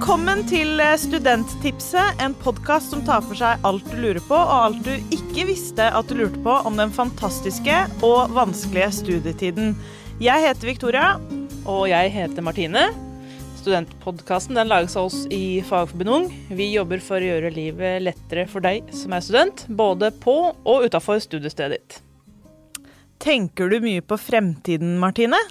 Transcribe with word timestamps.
Velkommen 0.00 0.46
til 0.48 0.80
Studenttipset, 0.96 2.22
en 2.24 2.32
podkast 2.40 2.88
som 2.88 3.02
tar 3.04 3.20
for 3.20 3.36
seg 3.36 3.66
alt 3.68 3.84
du 3.92 3.98
lurer 4.00 4.22
på, 4.24 4.32
og 4.32 4.52
alt 4.54 4.86
du 4.86 5.12
ikke 5.12 5.44
visste 5.50 5.90
at 5.92 6.08
du 6.08 6.14
lurte 6.16 6.40
på 6.40 6.54
om 6.70 6.78
den 6.80 6.88
fantastiske 6.88 7.74
og 8.00 8.32
vanskelige 8.32 8.88
studietiden. 8.96 9.76
Jeg 10.24 10.46
heter 10.46 10.70
Victoria. 10.70 11.04
Og 11.68 11.84
jeg 11.92 12.14
heter 12.16 12.40
Martine. 12.40 12.86
Studentpodkasten 13.60 14.56
lages 14.64 14.96
av 14.96 15.10
oss 15.10 15.28
i 15.28 15.60
Fagforbundet 15.68 16.16
Ung. 16.16 16.32
Vi 16.48 16.72
jobber 16.72 17.04
for 17.04 17.20
å 17.20 17.32
gjøre 17.34 17.52
livet 17.52 18.00
lettere 18.08 18.48
for 18.48 18.64
deg 18.64 18.88
som 18.96 19.12
er 19.12 19.28
student, 19.28 19.66
både 19.68 20.14
på 20.16 20.38
og 20.56 20.88
utafor 20.88 21.20
studiestedet 21.20 21.76
ditt. 21.76 22.00
Tenker 23.20 23.68
du 23.68 23.82
mye 23.84 24.00
på 24.00 24.16
fremtiden, 24.16 24.96
Martine? 24.96 25.44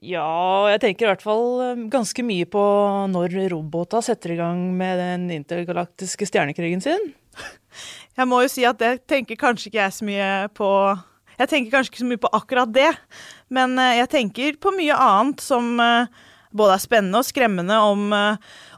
Ja, 0.00 0.64
jeg 0.72 0.80
tenker 0.80 1.04
i 1.04 1.10
hvert 1.10 1.24
fall 1.24 1.60
eh, 1.60 1.80
ganske 1.92 2.22
mye 2.24 2.46
på 2.48 2.60
når 3.12 3.34
robota 3.52 4.00
setter 4.04 4.32
i 4.32 4.38
gang 4.38 4.62
med 4.78 4.96
den 4.96 5.26
intergalaktiske 5.34 6.24
stjernekrigen 6.30 6.80
sin. 6.80 7.10
Jeg 8.16 8.28
må 8.28 8.40
jo 8.42 8.48
si 8.52 8.64
at 8.68 8.80
det 8.80 9.04
tenker 9.08 9.38
kanskje 9.38 9.68
ikke 9.68 9.78
jeg 9.78 9.94
så 9.94 10.04
mye 10.04 10.30
på 10.52 10.66
Jeg 11.38 11.48
tenker 11.48 11.72
kanskje 11.72 11.92
ikke 11.92 12.00
så 12.02 12.08
mye 12.10 12.20
på 12.20 12.30
akkurat 12.36 12.72
det, 12.74 12.88
men 13.48 13.78
eh, 13.78 14.00
jeg 14.00 14.10
tenker 14.12 14.58
på 14.60 14.72
mye 14.74 14.96
annet 14.96 15.44
som 15.44 15.70
eh, 15.80 16.10
både 16.50 16.74
er 16.74 16.82
spennende 16.82 17.22
og 17.22 17.28
skremmende 17.28 17.78
om, 17.86 18.10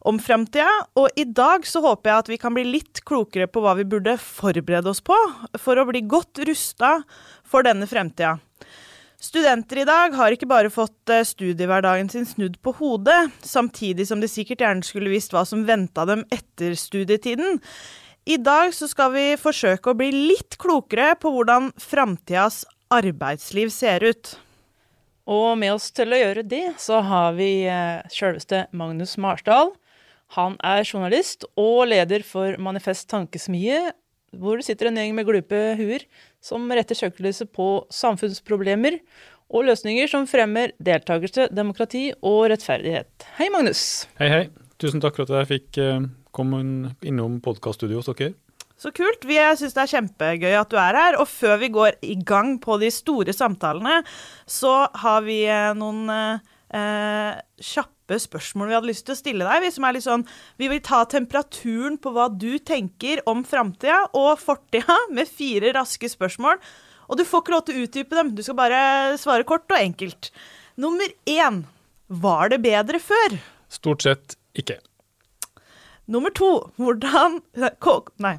om 0.05 0.20
framtida. 0.20 0.69
Og 1.01 1.09
i 1.17 1.25
dag 1.25 1.65
så 1.67 1.81
håper 1.83 2.11
jeg 2.11 2.23
at 2.23 2.31
vi 2.34 2.39
kan 2.43 2.55
bli 2.55 2.67
litt 2.69 3.01
klokere 3.09 3.48
på 3.48 3.65
hva 3.65 3.73
vi 3.79 3.89
burde 3.89 4.19
forberede 4.20 4.93
oss 4.93 5.01
på 5.03 5.17
for 5.59 5.81
å 5.81 5.87
bli 5.89 6.05
godt 6.05 6.45
rusta 6.47 6.98
for 7.48 7.65
denne 7.67 7.89
fremtida. 7.89 8.37
Studenter 9.23 9.79
i 9.79 9.87
dag 9.87 10.17
har 10.19 10.35
ikke 10.35 10.49
bare 10.51 10.71
fått 10.73 11.11
eh, 11.12 11.23
studiehverdagen 11.23 12.09
sin 12.11 12.25
snudd 12.27 12.57
på 12.59 12.73
hodet, 12.81 13.31
samtidig 13.47 14.09
som 14.09 14.19
de 14.19 14.27
sikkert 14.27 14.65
gjerne 14.65 14.83
skulle 14.83 15.12
visst 15.12 15.31
hva 15.34 15.45
som 15.47 15.62
venta 15.69 16.03
dem 16.09 16.25
etter 16.34 16.75
studietiden. 16.75 17.61
I 18.27 18.41
dag 18.43 18.75
skal 18.75 19.12
vi 19.15 19.27
forsøke 19.39 19.93
å 19.93 19.98
bli 19.98 20.11
litt 20.11 20.59
klokere 20.62 21.15
på 21.23 21.31
hvordan 21.34 21.70
framtidas 21.78 22.65
arbeidsliv 22.91 23.70
ser 23.70 24.03
ut. 24.03 24.34
Og 25.31 25.55
med 25.59 25.77
oss 25.77 25.93
til 25.95 26.11
å 26.11 26.19
gjøre 26.19 26.43
det, 26.43 26.65
så 26.83 26.98
har 27.06 27.39
vi 27.39 27.62
eh, 27.70 28.03
sjølveste 28.11 28.67
Magnus 28.75 29.15
Marsdal. 29.23 29.70
Han 30.34 30.59
er 30.67 30.83
journalist 30.83 31.47
og 31.55 31.87
leder 31.93 32.27
for 32.27 32.59
Manifest 32.59 33.06
Tankesmie, 33.12 33.93
hvor 34.41 34.58
det 34.58 34.66
sitter 34.66 34.88
en 34.88 34.98
gjeng 35.00 35.14
med 35.16 35.28
glupe 35.28 35.61
huer 35.78 36.06
som 36.42 36.64
retter 36.72 36.98
søkelyset 36.98 37.52
på 37.55 37.84
samfunnsproblemer 37.92 38.98
og 39.52 39.66
løsninger 39.69 40.08
som 40.08 40.25
fremmer 40.28 40.72
deltakelse, 40.83 41.50
demokrati 41.52 42.08
og 42.25 42.47
rettferdighet. 42.53 43.27
Hei, 43.36 43.50
Magnus. 43.53 44.06
Hei, 44.20 44.30
hei. 44.33 44.44
Tusen 44.80 45.03
takk 45.03 45.19
for 45.19 45.28
at 45.28 45.42
jeg 45.42 45.50
fikk 45.50 45.83
eh, 45.83 46.06
komme 46.34 46.62
innom 47.05 47.36
podkaststudioet 47.44 48.08
hos 48.08 48.16
dere. 48.16 48.33
Så 48.83 48.91
kult. 48.97 49.22
Vi 49.28 49.36
syns 49.60 49.77
det 49.77 49.83
er 49.84 49.92
kjempegøy 49.92 50.56
at 50.58 50.72
du 50.72 50.78
er 50.80 50.97
her. 50.98 51.19
Og 51.22 51.28
før 51.30 51.60
vi 51.60 51.70
går 51.70 52.00
i 52.03 52.16
gang 52.27 52.56
på 52.62 52.80
de 52.83 52.88
store 52.91 53.34
samtalene, 53.36 54.00
så 54.48 54.88
har 55.05 55.22
vi 55.28 55.42
eh, 55.44 55.70
noen 55.78 56.08
eh, 56.10 57.42
kjappe 57.62 57.92
spørsmål 58.11 58.69
vi 58.69 58.75
hadde 58.77 58.91
lyst 58.91 59.06
til 59.06 59.14
å 59.14 59.19
stille 59.19 59.47
deg. 59.47 59.62
Vi, 59.64 59.72
som 59.75 59.86
er 59.86 59.97
litt 59.97 60.06
sånn, 60.06 60.25
vi 60.61 60.69
vil 60.72 60.83
ta 60.84 61.03
temperaturen 61.08 61.98
på 62.03 62.12
hva 62.14 62.28
du 62.28 62.59
tenker 62.59 63.22
om 63.31 63.44
framtida 63.47 64.05
og 64.19 64.41
fortida, 64.42 64.97
med 65.14 65.31
fire 65.31 65.72
raske 65.77 66.11
spørsmål. 66.11 66.61
Og 67.09 67.19
du 67.19 67.25
får 67.28 67.42
ikke 67.42 67.55
lov 67.55 67.64
til 67.67 67.78
å 67.78 67.86
utdype 67.86 68.19
dem, 68.19 68.34
du 68.36 68.42
skal 68.44 68.59
bare 68.59 68.83
svare 69.20 69.47
kort 69.48 69.70
og 69.70 69.78
enkelt. 69.78 70.31
Nummer 70.81 71.09
én 71.28 71.64
var 72.09 72.53
det 72.53 72.62
bedre 72.64 73.00
før? 73.03 73.39
Stort 73.72 74.05
sett 74.05 74.37
ikke. 74.59 74.78
Nummer 76.11 76.33
to 76.34 76.50
hvordan 76.77 77.41
Nei. 78.21 78.37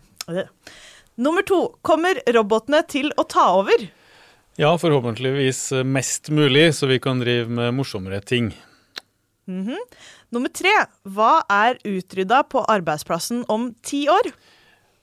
Nummer 1.16 1.46
to 1.46 1.60
kommer 1.86 2.20
robotene 2.34 2.82
til 2.90 3.12
å 3.18 3.26
ta 3.30 3.52
over? 3.58 3.88
Ja, 4.58 4.76
forhåpentligvis 4.78 5.72
mest 5.86 6.30
mulig, 6.30 6.76
så 6.78 6.90
vi 6.90 7.00
kan 7.02 7.22
drive 7.22 7.50
med 7.50 7.74
morsommere 7.74 8.22
ting. 8.22 8.52
Mm 9.48 9.68
-hmm. 9.68 9.82
Nummer 10.30 10.50
tre. 10.50 10.74
Hva 11.04 11.44
er 11.50 11.78
utrydda 11.84 12.44
på 12.44 12.66
arbeidsplassen 12.66 13.46
om 13.48 13.74
ti 13.84 14.08
år? 14.08 14.32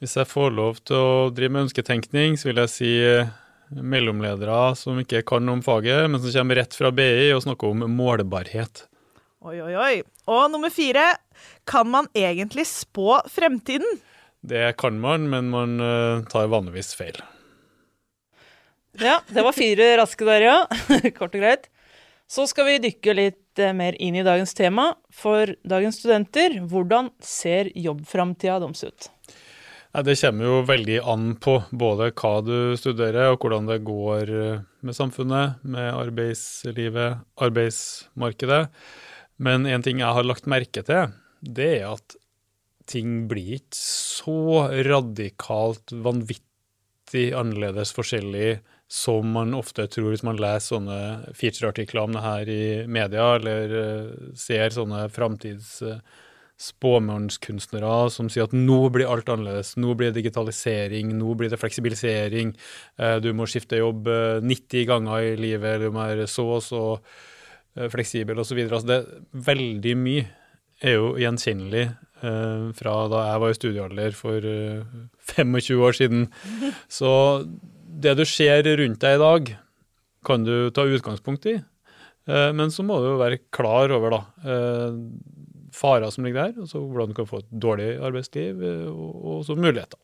Hvis 0.00 0.16
jeg 0.16 0.26
får 0.26 0.50
lov 0.50 0.78
til 0.84 0.96
å 0.96 1.30
drive 1.30 1.52
med 1.52 1.62
ønsketenkning, 1.68 2.36
så 2.36 2.48
vil 2.48 2.56
jeg 2.56 2.70
si 2.72 2.92
eh, 3.04 3.28
mellomledere 3.70 4.76
som 4.76 4.98
ikke 4.98 5.22
kan 5.22 5.48
om 5.48 5.62
faget, 5.62 6.10
men 6.10 6.20
som 6.20 6.32
kommer 6.32 6.56
rett 6.56 6.74
fra 6.74 6.90
BI 6.90 7.32
og 7.34 7.42
snakker 7.42 7.68
om 7.68 7.84
målbarhet. 7.84 8.86
Oi, 9.40 9.60
oi, 9.60 9.74
oi. 9.76 10.02
Og 10.26 10.50
nummer 10.52 10.70
fire. 10.72 11.16
Kan 11.66 11.88
man 11.88 12.08
egentlig 12.16 12.66
spå 12.66 13.20
fremtiden? 13.28 14.00
Det 14.40 14.76
kan 14.80 14.98
man, 15.00 15.28
men 15.28 15.50
man 15.52 15.80
uh, 15.80 16.24
tar 16.32 16.48
vanligvis 16.48 16.94
feil. 16.96 17.20
Ja, 19.00 19.20
det 19.28 19.44
var 19.44 19.52
fire 19.56 19.92
raske 20.00 20.26
der, 20.28 20.44
ja. 20.48 20.56
Kort 21.18 21.34
og 21.34 21.40
greit. 21.40 21.68
Så 22.30 22.46
skal 22.50 22.68
vi 22.68 22.80
dykke 22.84 23.14
litt 23.16 23.49
eh, 23.60 23.76
mer 23.76 23.96
inn 24.02 24.18
i 24.18 24.26
dagens 24.26 24.54
tema. 24.56 24.90
For 25.12 25.54
dagens 25.68 26.00
studenter, 26.00 26.58
hvordan 26.70 27.12
ser 27.22 27.70
jobbframtida 27.76 28.58
deres 28.62 28.84
ut? 28.88 29.10
Det 29.90 30.14
kommer 30.20 30.46
jo 30.46 30.58
veldig 30.68 30.98
an 31.10 31.30
på 31.42 31.56
både 31.74 32.12
hva 32.14 32.36
du 32.46 32.76
studerer 32.78 33.32
og 33.32 33.42
hvordan 33.42 33.66
det 33.66 33.80
går 33.86 34.30
eh, 34.30 34.60
med 34.86 34.96
samfunnet, 34.96 35.58
med 35.66 35.88
arbeidslivet, 35.90 37.24
arbeidsmarkedet. 37.42 38.62
Men 39.42 39.66
en 39.66 39.82
ting 39.82 40.02
jeg 40.02 40.14
har 40.14 40.26
lagt 40.28 40.46
merke 40.50 40.84
til, 40.86 41.10
det 41.40 41.70
er 41.80 41.88
at 41.90 42.16
ting 42.90 43.24
blir 43.30 43.56
ikke 43.58 43.78
så 43.80 44.68
radikalt 44.86 45.94
vanvittig 46.06 47.30
annerledes 47.38 47.94
forskjellig 47.96 48.60
som 48.90 49.28
man 49.36 49.54
ofte 49.54 49.84
tror 49.86 50.10
hvis 50.10 50.24
man 50.26 50.40
leser 50.40 50.74
sånne 50.74 51.34
featureartikler 51.38 52.02
om 52.02 52.16
det 52.16 52.24
her 52.24 52.50
i 52.50 52.64
media, 52.90 53.28
eller 53.38 53.74
uh, 53.76 54.32
ser 54.38 54.74
sånne 54.74 55.04
framtids 55.14 55.78
spåmannskunstnere 56.60 58.10
som 58.12 58.28
sier 58.28 58.48
at 58.48 58.56
nå 58.56 58.80
blir 58.92 59.08
alt 59.08 59.30
annerledes, 59.32 59.76
nå 59.80 59.94
blir 59.94 60.10
det 60.10 60.18
digitalisering, 60.18 61.14
nå 61.16 61.36
blir 61.38 61.52
det 61.52 61.60
fleksibilisering, 61.62 62.52
uh, 62.98 63.16
du 63.22 63.30
må 63.36 63.46
skifte 63.48 63.78
jobb 63.78 64.10
90 64.42 64.90
ganger 64.90 65.30
i 65.30 65.38
livet, 65.38 65.86
du 65.86 65.94
må 65.94 66.10
være 66.10 66.26
så 66.28 66.50
og 66.58 66.62
så 66.66 66.84
fleksibel 67.94 68.42
osv. 68.42 68.58
Altså 68.66 68.86
det 68.88 69.00
veldig 69.46 69.96
mye 70.02 70.26
er 70.82 70.96
jo 70.96 71.12
gjenkjennelig 71.20 71.84
fra 72.76 72.94
da 73.08 73.20
jeg 73.24 73.40
var 73.40 73.52
i 73.52 73.56
studiealder 73.56 74.16
for 74.16 74.48
25 75.30 75.84
år 75.86 75.96
siden. 75.96 76.26
Så 76.98 77.12
det 78.02 78.16
du 78.18 78.24
ser 78.28 78.64
rundt 78.64 79.02
deg 79.02 79.18
i 79.18 79.22
dag, 79.22 79.52
kan 80.26 80.44
du 80.44 80.54
ta 80.74 80.84
utgangspunkt 80.84 81.46
i. 81.48 81.58
Eh, 82.28 82.50
men 82.56 82.72
så 82.72 82.84
må 82.86 82.98
du 83.00 83.12
jo 83.12 83.20
være 83.20 83.40
klar 83.54 83.92
over 83.94 84.16
da, 84.16 84.20
eh, 84.44 84.98
farer 85.74 86.12
som 86.12 86.26
ligger 86.26 86.50
der, 86.50 86.62
altså 86.66 86.82
hvordan 86.82 87.12
du 87.12 87.16
kan 87.16 87.28
få 87.28 87.40
et 87.40 87.50
dårlig 87.62 87.90
arbeidsliv, 88.04 88.62
eh, 88.62 88.86
og 88.90 89.44
så 89.46 89.56
muligheter. 89.56 89.98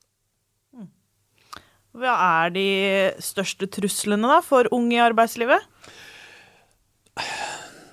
Hva 1.96 2.12
er 2.44 2.50
de 2.52 2.68
største 3.24 3.68
truslene 3.72 4.28
da, 4.28 4.42
for 4.44 4.68
unge 4.76 4.98
i 4.98 5.00
arbeidslivet? 5.00 5.64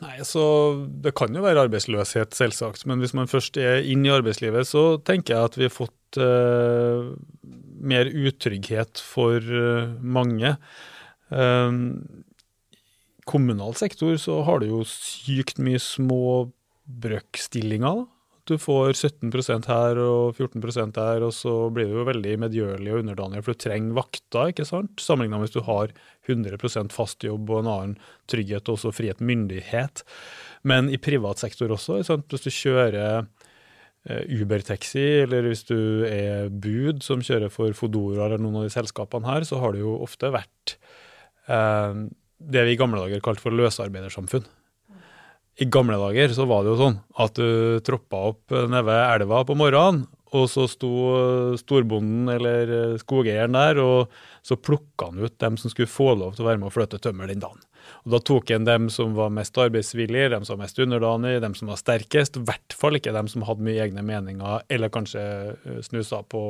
Nei, 0.03 0.17
så 0.27 0.43
Det 0.99 1.13
kan 1.15 1.31
jo 1.31 1.41
være 1.41 1.63
arbeidsløshet, 1.63 2.35
selvsagt. 2.35 2.85
Men 2.85 2.99
hvis 2.99 3.13
man 3.15 3.31
først 3.31 3.55
er 3.55 3.79
inn 3.87 4.03
i 4.03 4.11
arbeidslivet, 4.11 4.67
så 4.67 4.99
tenker 4.99 5.37
jeg 5.37 5.47
at 5.47 5.55
vi 5.55 5.69
har 5.69 5.71
fått 5.71 6.19
mer 7.83 8.09
utrygghet 8.09 9.01
for 9.03 9.43
uh, 9.43 9.93
mange. 9.99 10.55
Um, 11.29 12.23
kommunal 13.29 13.75
sektor 13.79 14.17
så 14.19 14.41
har 14.47 14.61
du 14.61 14.69
jo 14.69 14.81
sykt 14.87 15.61
mye 15.63 15.79
små 15.81 16.49
brøkstillinger. 16.83 18.05
Du 18.43 18.57
får 18.59 18.97
17% 18.97 19.69
her 19.71 19.99
og 20.03 20.35
14% 20.35 20.97
der, 20.97 21.23
og 21.23 21.31
så 21.31 21.53
blir 21.71 21.87
du 21.87 22.01
jo 22.01 22.07
veldig 22.09 22.33
medgjørlig 22.43 22.91
og 22.91 22.99
underdanig, 22.99 23.43
for 23.45 23.55
du 23.55 23.61
trenger 23.63 23.95
vakter, 23.95 24.51
ikke 24.51 24.65
sant? 24.67 24.99
Sammenlignet 24.99 25.39
med 25.39 25.47
hvis 25.47 25.55
du 25.55 25.63
har 25.63 25.93
100% 26.27 26.91
fast 26.91 27.23
jobb 27.23 27.53
og 27.53 27.61
en 27.61 27.71
annen 27.71 27.95
trygghet 28.27 28.67
og 28.67 28.75
også 28.75 28.91
frihet, 28.97 29.23
myndighet. 29.23 30.03
Men 30.67 30.91
i 30.91 30.99
privat 30.99 31.39
sektor 31.39 31.71
også, 31.71 32.01
hvis 32.03 32.43
du 32.43 32.51
kjører 32.51 32.99
Eh, 32.99 33.23
Uber-taxi, 34.03 35.23
eller 35.23 35.47
hvis 35.47 35.63
du 35.69 36.03
er 36.03 36.49
bud 36.51 37.03
som 37.05 37.21
kjører 37.23 37.51
for 37.53 37.71
Fodora 37.77 38.25
eller 38.25 38.41
noen 38.41 38.59
av 38.59 38.65
de 38.67 38.73
selskapene 38.73 39.29
her, 39.29 39.45
så 39.47 39.61
har 39.61 39.75
det 39.75 39.83
jo 39.83 39.93
ofte 40.03 40.31
vært 40.33 40.75
eh, 41.47 42.01
det 42.43 42.65
vi 42.67 42.75
i 42.75 42.79
gamle 42.79 42.99
dager 43.05 43.23
kalte 43.23 43.45
for 43.45 43.55
løsarbeidersamfunn. 43.55 44.43
I 45.61 45.69
gamle 45.71 45.99
dager 46.01 46.33
så 46.33 46.47
var 46.49 46.65
det 46.65 46.73
jo 46.73 46.81
sånn 46.81 46.99
at 47.21 47.37
du 47.37 47.79
troppa 47.85 48.25
opp 48.33 48.51
nede 48.51 48.83
ved 48.89 49.01
elva 49.21 49.43
på 49.47 49.55
morgenen, 49.55 50.07
og 50.33 50.47
så 50.49 50.65
sto 50.67 50.89
storbonden 51.61 52.31
eller 52.33 52.97
skogeieren 52.99 53.53
der, 53.53 53.79
og 53.79 54.13
så 54.41 54.57
plukka 54.57 55.11
han 55.11 55.21
ut 55.21 55.37
dem 55.39 55.59
som 55.61 55.71
skulle 55.71 55.91
få 55.91 56.15
lov 56.17 56.33
til 56.33 56.43
å 56.43 56.49
være 56.49 56.59
med 56.59 56.71
og 56.71 56.75
flytte 56.75 56.99
tømmer 57.03 57.29
den 57.29 57.43
dagen. 57.43 57.61
Og 58.03 58.13
Da 58.15 58.19
tok 58.19 58.51
en 58.51 58.67
dem 58.67 58.89
som 58.93 59.15
var 59.17 59.33
mest 59.33 59.57
arbeidsvillige, 59.57 60.31
dem 60.33 60.45
som 60.45 60.57
var 60.57 60.65
mest 60.65 60.79
underdanige, 60.79 61.41
dem 61.43 61.55
som 61.55 61.71
var 61.71 61.81
sterkest. 61.81 62.37
I 62.37 62.45
hvert 62.47 62.77
fall 62.77 62.99
ikke 62.99 63.15
dem 63.15 63.27
som 63.31 63.45
hadde 63.47 63.65
mye 63.65 63.83
egne 63.83 64.05
meninger, 64.05 64.63
eller 64.69 64.93
kanskje 64.93 65.23
snusa 65.85 66.23
på 66.23 66.43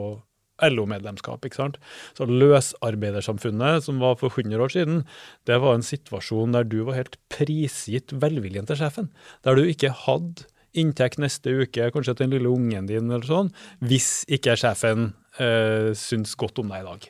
LO-medlemskap. 0.61 1.45
ikke 1.45 1.59
sant? 1.59 1.77
Så 2.17 2.27
løsarbeidersamfunnet, 2.29 3.83
som 3.83 3.99
var 3.99 4.15
for 4.21 4.29
100 4.29 4.61
år 4.61 4.73
siden, 4.73 5.03
det 5.45 5.59
var 5.61 5.75
en 5.75 5.85
situasjon 5.85 6.53
der 6.53 6.63
du 6.63 6.83
var 6.83 6.99
helt 6.99 7.17
prisgitt 7.33 8.13
velviljen 8.13 8.67
til 8.69 8.79
sjefen. 8.79 9.09
Der 9.43 9.55
du 9.55 9.63
ikke 9.65 9.93
hadde 10.05 10.47
inntekt 10.73 11.19
neste 11.21 11.53
uke, 11.53 11.91
kanskje 11.93 12.15
til 12.15 12.27
den 12.27 12.37
lille 12.37 12.49
ungen 12.49 12.87
din, 12.89 13.11
eller 13.11 13.25
sånn, 13.27 13.51
hvis 13.83 14.23
ikke 14.31 14.57
sjefen 14.57 15.13
eh, 15.37 15.93
syns 15.97 16.33
godt 16.39 16.61
om 16.63 16.73
deg 16.73 16.81
i 16.81 16.87
dag. 16.87 17.09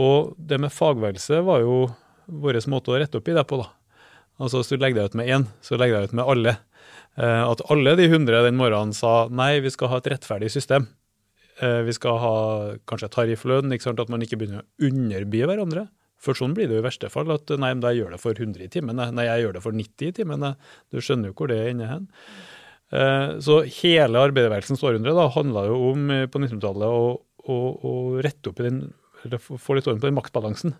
Og 0.00 0.34
det 0.36 0.60
med 0.60 0.72
fagbevegelse 0.74 1.40
var 1.46 1.64
jo 1.64 1.76
vår 2.30 2.60
måte 2.70 2.94
å 2.94 2.98
rette 3.00 3.20
opp 3.20 3.28
i 3.28 3.36
det 3.36 3.44
på, 3.48 3.60
da. 3.60 3.68
Altså 4.40 4.62
Hvis 4.62 4.72
du 4.72 4.78
legger 4.80 5.02
deg 5.02 5.10
ut 5.10 5.18
med 5.20 5.28
én, 5.28 5.46
så 5.60 5.76
legger 5.76 6.00
deg 6.00 6.10
ut 6.10 6.16
med 6.16 6.30
alle. 6.32 6.56
Eh, 7.20 7.42
at 7.44 7.62
alle 7.72 7.92
de 7.98 8.08
hundre 8.12 8.40
den 8.46 8.56
morgenen 8.56 8.94
sa 8.96 9.28
nei, 9.28 9.58
vi 9.60 9.72
skal 9.72 9.92
ha 9.92 10.00
et 10.00 10.10
rettferdig 10.14 10.48
system. 10.52 10.86
Eh, 11.60 11.80
vi 11.84 11.94
skal 11.96 12.20
ha 12.22 12.36
kanskje 12.88 13.10
tarifflønn, 13.16 13.72
ikke 13.74 13.90
sant? 13.90 14.00
at 14.00 14.12
man 14.12 14.24
ikke 14.24 14.38
begynner 14.40 14.62
å 14.62 14.88
underby 14.88 15.42
hverandre. 15.44 15.88
For 16.20 16.36
sånn 16.36 16.54
blir 16.56 16.68
det 16.68 16.76
jo 16.76 16.84
i 16.84 16.86
verste 16.86 17.10
fall. 17.12 17.32
At 17.32 17.52
nei, 17.52 17.72
men 17.74 17.84
jeg 17.84 18.00
gjør 18.00 18.14
det 18.14 18.22
for 18.22 18.36
100 18.36 18.64
i 18.64 18.70
timen. 18.72 19.00
Nei, 19.16 19.26
jeg 19.28 19.44
gjør 19.44 19.56
det 19.56 19.64
for 19.64 19.76
90 19.76 20.08
i 20.08 20.16
timen. 20.16 20.48
Du 20.92 21.00
skjønner 21.00 21.32
jo 21.32 21.36
hvor 21.36 21.52
det 21.52 21.60
ender 21.68 21.92
hen. 21.92 22.08
Eh, 22.90 23.28
så 23.44 23.60
hele 23.80 24.24
arbeiderbevegelsens 24.28 24.84
århundre 24.84 25.16
da, 25.16 25.28
handla 25.36 25.66
jo 25.68 25.80
om 25.92 26.08
på 26.32 26.42
1900-tallet 26.42 26.96
å, 27.00 27.04
å, 27.44 27.58
å, 27.88 27.92
rette 28.24 28.52
opp 28.52 28.60
i 28.60 28.68
den, 28.68 28.82
eller 29.24 29.40
få 29.40 29.76
litt 29.76 29.88
orden 29.88 30.00
på 30.02 30.08
den 30.08 30.16
maktbalansen. 30.16 30.76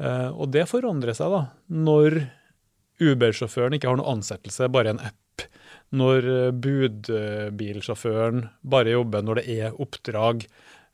Eh, 0.00 0.28
og 0.32 0.50
det 0.54 0.66
forandrer 0.70 1.16
seg 1.16 1.32
da, 1.34 1.44
når 1.68 2.22
Uber-sjåføren 3.00 3.76
ikke 3.76 3.90
har 3.90 4.00
noe 4.00 4.16
ansettelse, 4.16 4.70
bare 4.72 4.94
en 4.94 5.02
app. 5.10 5.46
Når 5.96 6.28
eh, 6.30 6.50
budbilsjåføren 6.66 8.44
bare 8.72 8.94
jobber 8.94 9.24
når 9.26 9.40
det 9.40 9.56
er 9.58 9.80
oppdrag. 9.82 10.46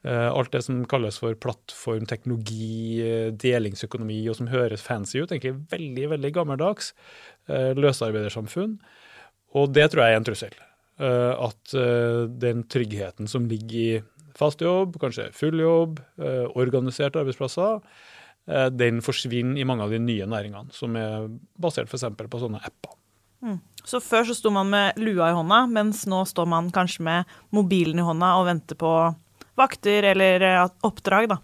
Eh, 0.06 0.28
alt 0.30 0.52
det 0.54 0.64
som 0.66 0.82
kalles 0.90 1.20
for 1.22 1.38
plattform, 1.42 2.06
teknologi, 2.10 3.02
delingsøkonomi, 3.42 4.20
og 4.30 4.38
som 4.40 4.50
høres 4.50 4.84
fancy 4.84 5.20
ut. 5.22 5.30
Egentlig 5.30 5.56
veldig, 5.72 6.08
veldig 6.16 6.32
gammeldags. 6.40 6.94
Løsarbeidersamfunn. 7.46 8.78
Og 9.56 9.70
det 9.74 9.90
tror 9.92 10.02
jeg 10.02 10.16
er 10.16 10.20
en 10.20 10.26
trussel. 10.26 10.56
At 10.98 11.74
den 12.42 12.64
tryggheten 12.72 13.28
som 13.30 13.44
ligger 13.46 13.76
i 13.78 14.32
fast 14.36 14.64
jobb, 14.64 14.96
kanskje 15.00 15.28
full 15.36 15.60
jobb, 15.62 16.00
organiserte 16.58 17.20
arbeidsplasser, 17.22 17.84
den 18.46 19.00
forsvinner 19.02 19.58
i 19.58 19.64
mange 19.66 19.82
av 19.82 19.90
de 19.90 19.98
nye 19.98 20.26
næringene, 20.30 20.70
som 20.70 20.94
er 20.94 21.24
basert 21.58 21.90
f.eks. 21.90 22.04
på 22.14 22.38
sånne 22.38 22.60
apper. 22.62 22.92
Mm. 23.42 23.58
Så 23.86 24.00
før 24.02 24.26
så 24.26 24.34
sto 24.34 24.50
man 24.54 24.70
med 24.70 24.98
lua 24.98 25.30
i 25.30 25.36
hånda, 25.36 25.64
mens 25.70 26.04
nå 26.10 26.24
står 26.26 26.48
man 26.50 26.70
kanskje 26.74 27.04
med 27.06 27.36
mobilen 27.54 28.00
i 28.02 28.06
hånda 28.06 28.32
og 28.40 28.48
venter 28.48 28.78
på 28.78 28.92
vakter 29.58 30.10
eller 30.12 30.42
eh, 30.46 30.62
oppdrag, 30.86 31.30
da. 31.30 31.38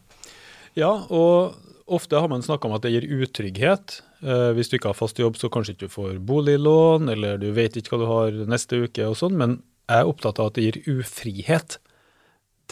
Ja, 0.79 0.93
og 1.13 1.55
ofte 1.87 2.21
har 2.21 2.31
man 2.33 2.45
snakka 2.45 2.69
om 2.69 2.77
at 2.77 2.85
det 2.87 2.95
gir 2.95 3.09
utrygghet. 3.23 4.01
Eh, 4.25 4.51
hvis 4.57 4.73
du 4.73 4.79
ikke 4.79 4.91
har 4.93 4.99
fast 4.99 5.21
jobb, 5.21 5.39
så 5.39 5.51
kanskje 5.53 5.77
ikke 5.77 5.89
du 5.89 5.95
får 5.95 6.19
boliglån, 6.27 7.13
eller 7.15 7.41
du 7.41 7.51
vet 7.57 7.77
ikke 7.79 7.95
hva 7.95 8.03
du 8.03 8.11
har 8.11 8.43
neste 8.51 8.83
uke 8.85 9.07
og 9.09 9.19
sånn, 9.21 9.39
men 9.39 9.61
jeg 9.91 10.03
er 10.03 10.11
opptatt 10.11 10.41
av 10.41 10.51
at 10.51 10.59
det 10.59 10.67
gir 10.69 10.99
ufrihet. 10.99 11.79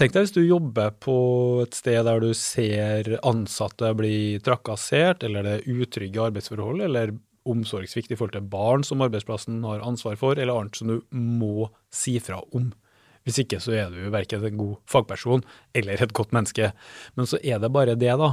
Tenk 0.01 0.15
deg 0.15 0.23
hvis 0.25 0.33
du 0.33 0.41
jobber 0.41 0.95
på 0.97 1.15
et 1.61 1.75
sted 1.77 1.99
der 2.07 2.23
du 2.23 2.31
ser 2.33 3.19
ansatte 3.21 3.91
bli 3.93 4.39
trakassert, 4.41 5.27
eller 5.27 5.45
det 5.45 5.57
er 5.59 5.75
utrygge 5.75 6.23
arbeidsforhold, 6.25 6.81
eller 6.87 7.13
omsorgssvikt 7.45 8.15
i 8.15 8.17
forhold 8.17 8.33
til 8.33 8.47
barn 8.49 8.85
som 8.87 9.05
arbeidsplassen 9.05 9.59
har 9.69 9.85
ansvar 9.85 10.17
for, 10.17 10.41
eller 10.41 10.57
annet 10.57 10.81
som 10.81 10.89
du 10.89 11.03
må 11.13 11.69
si 11.93 12.15
fra 12.17 12.39
om. 12.57 12.71
Hvis 13.29 13.43
ikke 13.43 13.59
så 13.61 13.75
er 13.77 13.93
du 13.93 14.07
verken 14.15 14.47
en 14.49 14.57
god 14.63 14.79
fagperson 14.89 15.45
eller 15.77 16.01
et 16.01 16.17
godt 16.17 16.33
menneske. 16.33 16.71
Men 17.21 17.29
så 17.29 17.37
er 17.45 17.61
det 17.61 17.69
bare 17.75 17.99
det, 18.01 18.15
da, 18.23 18.31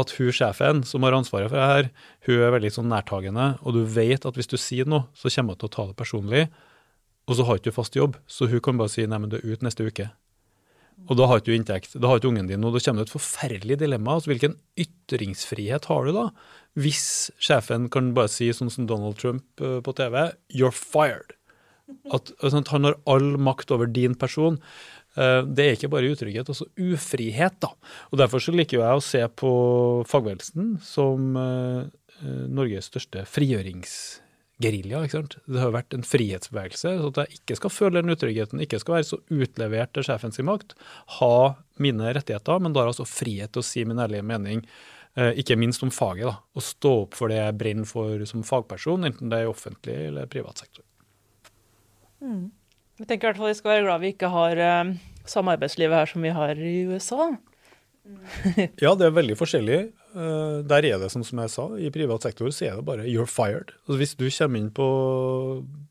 at 0.00 0.16
hun 0.16 0.32
sjefen 0.32 0.80
som 0.88 1.04
har 1.04 1.18
ansvaret 1.18 1.52
for 1.52 1.60
det 1.60 1.68
her, 1.74 1.92
hun 2.30 2.46
er 2.46 2.56
veldig 2.56 2.72
sånn 2.78 2.88
nærtagende, 2.94 3.50
og 3.60 3.76
du 3.76 3.82
vet 3.84 4.24
at 4.24 4.40
hvis 4.40 4.48
du 4.48 4.56
sier 4.56 4.88
noe, 4.88 5.10
så 5.12 5.28
kommer 5.36 5.52
hun 5.52 5.60
til 5.66 5.68
å 5.68 5.76
ta 5.76 5.86
det 5.90 6.00
personlig. 6.00 6.48
Og 7.28 7.36
så 7.36 7.44
har 7.44 7.60
ikke 7.60 7.74
du 7.74 7.76
fast 7.76 8.00
jobb, 8.00 8.16
så 8.24 8.48
hun 8.48 8.64
kan 8.64 8.80
bare 8.80 8.96
si 8.96 9.04
nei, 9.04 9.20
men 9.20 9.28
du 9.28 9.36
er 9.42 9.44
ute 9.44 9.68
neste 9.68 9.84
uke. 9.84 10.08
Og 11.08 11.18
da 11.18 11.26
har 11.26 11.40
ikke 11.40 11.50
du 11.50 11.56
inntekt, 11.56 11.96
da 11.98 12.10
har 12.10 12.20
ikke 12.20 12.30
ungen 12.30 12.48
din 12.50 12.60
noe. 12.62 12.74
Da 12.74 12.82
kommer 12.84 13.02
det 13.02 13.08
et 13.08 13.16
forferdelig 13.16 13.80
dilemma. 13.80 14.16
Altså, 14.16 14.30
hvilken 14.32 14.56
ytringsfrihet 14.78 15.88
har 15.90 16.06
du 16.06 16.14
da? 16.14 16.28
Hvis 16.78 17.30
sjefen 17.42 17.88
kan 17.90 18.12
bare 18.14 18.30
si 18.30 18.50
sånn 18.54 18.70
som 18.70 18.86
Donald 18.90 19.18
Trump 19.18 19.44
uh, 19.64 19.80
på 19.82 19.94
TV, 19.98 20.30
'you're 20.54 20.74
fired'. 20.74 21.34
At 22.14 22.30
altså, 22.38 22.62
Han 22.70 22.84
har 22.84 23.00
all 23.06 23.36
makt 23.38 23.72
over 23.74 23.86
din 23.86 24.14
person. 24.14 24.60
Uh, 25.18 25.42
det 25.42 25.64
er 25.64 25.74
ikke 25.74 25.90
bare 25.90 26.12
utrygghet, 26.14 26.48
også 26.48 26.70
ufrihet. 26.78 27.58
da. 27.60 27.74
Og 28.12 28.18
Derfor 28.18 28.38
så 28.38 28.54
liker 28.54 28.78
jeg 28.78 28.86
å 28.86 29.02
se 29.02 29.26
på 29.26 29.52
fagbevegelsen 30.06 30.78
som 30.82 31.34
uh, 31.34 31.90
Norges 32.46 32.86
største 32.92 33.26
frigjørings 33.26 34.20
gerilja. 34.60 35.02
ikke 35.04 35.18
sant? 35.18 35.36
Det 35.48 35.60
har 35.62 35.72
vært 35.74 35.96
en 35.96 36.06
frihetsbevegelse. 36.06 36.94
så 37.00 37.10
At 37.12 37.20
jeg 37.22 37.40
ikke 37.40 37.56
skal 37.58 37.74
føle 37.74 38.02
den 38.02 38.14
utryggheten, 38.14 38.62
ikke 38.62 38.80
skal 38.82 38.98
være 38.98 39.08
så 39.08 39.20
utlevert 39.32 39.92
til 39.96 40.06
sjefens 40.06 40.40
makt. 40.46 40.76
Ha 41.18 41.34
mine 41.80 42.14
rettigheter, 42.14 42.60
men 42.60 42.76
da 42.76 42.84
har 42.84 42.92
altså 42.92 43.08
frihet 43.08 43.54
til 43.54 43.64
å 43.64 43.66
si 43.66 43.84
min 43.88 44.02
ærlige 44.02 44.26
mening. 44.26 44.64
Eh, 45.18 45.32
ikke 45.42 45.58
minst 45.58 45.82
om 45.82 45.90
faget. 45.90 46.28
da, 46.28 46.36
Å 46.54 46.62
stå 46.62 46.94
opp 47.04 47.18
for 47.18 47.32
det 47.32 47.40
jeg 47.40 47.58
brenner 47.58 47.88
for 47.88 48.24
som 48.28 48.46
fagperson, 48.46 49.08
enten 49.08 49.32
det 49.32 49.40
er 49.40 49.48
i 49.48 49.50
offentlig 49.50 49.96
eller 50.10 50.30
privat 50.30 50.62
sektor. 50.62 50.84
Mm. 52.20 52.50
Jeg 53.00 53.08
tenker 53.08 53.26
i 53.26 53.30
hvert 53.30 53.40
fall 53.40 53.48
vi 53.48 53.56
skal 53.56 53.72
være 53.72 53.84
glad 53.86 54.02
vi 54.02 54.10
ikke 54.12 54.28
har 54.28 54.58
uh, 54.60 54.90
samme 55.24 55.54
arbeidslivet 55.56 55.96
her 55.96 56.10
som 56.10 56.26
vi 56.26 56.34
har 56.36 56.58
i 56.60 56.74
USA. 56.90 57.30
ja, 58.84 58.92
det 58.94 59.08
er 59.08 59.16
veldig 59.16 59.36
forskjellig. 59.40 59.80
Uh, 60.10 60.66
der 60.66 60.86
er 60.88 60.98
det 60.98 61.12
sånn 61.12 61.22
som 61.26 61.38
jeg 61.38 61.52
sa, 61.52 61.64
i 61.78 61.90
privat 61.94 62.24
sektor 62.26 62.50
så 62.50 62.66
er 62.66 62.76
det 62.78 62.86
bare 62.88 63.06
'you're 63.06 63.30
fired'. 63.30 63.70
Altså, 63.86 63.98
hvis 64.00 64.16
du 64.18 64.26
kommer 64.26 64.58
inn 64.58 64.70
på 64.70 64.86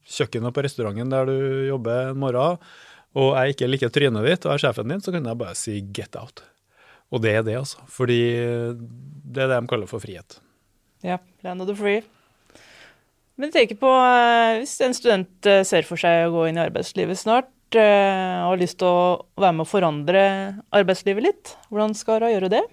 kjøkkenet 0.04 0.54
på 0.54 0.63
restauranten 0.66 1.10
der 1.10 1.25
du 1.25 1.68
jobber 1.69 2.12
en 2.12 2.19
morgen, 2.19 2.57
og 3.16 3.30
jeg 3.36 3.56
ikke 3.56 3.69
liker 3.69 3.89
trynet 3.89 4.27
ditt 4.27 4.45
og 4.45 4.54
er 4.54 4.62
sjefen 4.62 4.89
din, 4.89 5.01
så 5.01 5.12
kan 5.12 5.24
jeg 5.25 5.38
bare 5.38 5.56
si 5.56 5.81
'get 5.81 6.16
out'. 6.16 6.44
Og 7.12 7.21
det 7.21 7.31
er 7.31 7.44
det, 7.44 7.56
altså. 7.57 7.80
Fordi 7.88 8.21
det 9.25 9.44
er 9.44 9.48
det 9.48 9.62
de 9.62 9.68
kaller 9.68 9.88
for 9.88 10.00
frihet. 10.00 10.39
Ja, 11.01 11.18
land 11.44 11.62
of 11.62 11.68
the 11.68 11.75
free. 11.75 12.04
Men 13.39 13.51
tenker 13.51 13.75
på, 13.79 13.88
eh, 13.88 14.60
hvis 14.60 14.82
en 14.82 14.93
student 14.93 15.46
eh, 15.46 15.63
ser 15.63 15.88
for 15.88 15.96
seg 15.96 16.27
å 16.27 16.34
gå 16.34 16.50
inn 16.50 16.58
i 16.60 16.65
arbeidslivet 16.67 17.17
snart, 17.17 17.48
og 17.70 18.50
har 18.50 18.58
lyst 18.58 18.79
til 18.82 18.88
å 18.88 19.25
være 19.38 19.53
med 19.53 19.67
å 19.67 19.70
forandre 19.70 20.22
arbeidslivet 20.74 21.24
litt, 21.24 21.58
hvordan 21.70 21.93
skal 21.93 22.25
hun 22.25 22.34
gjøre 22.34 22.50
det? 22.50 22.63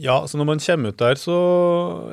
Ja, 0.00 0.16
så 0.26 0.38
når 0.40 0.46
man 0.48 0.60
kommer 0.64 0.92
ut 0.92 1.00
der, 1.00 1.18
så 1.20 1.34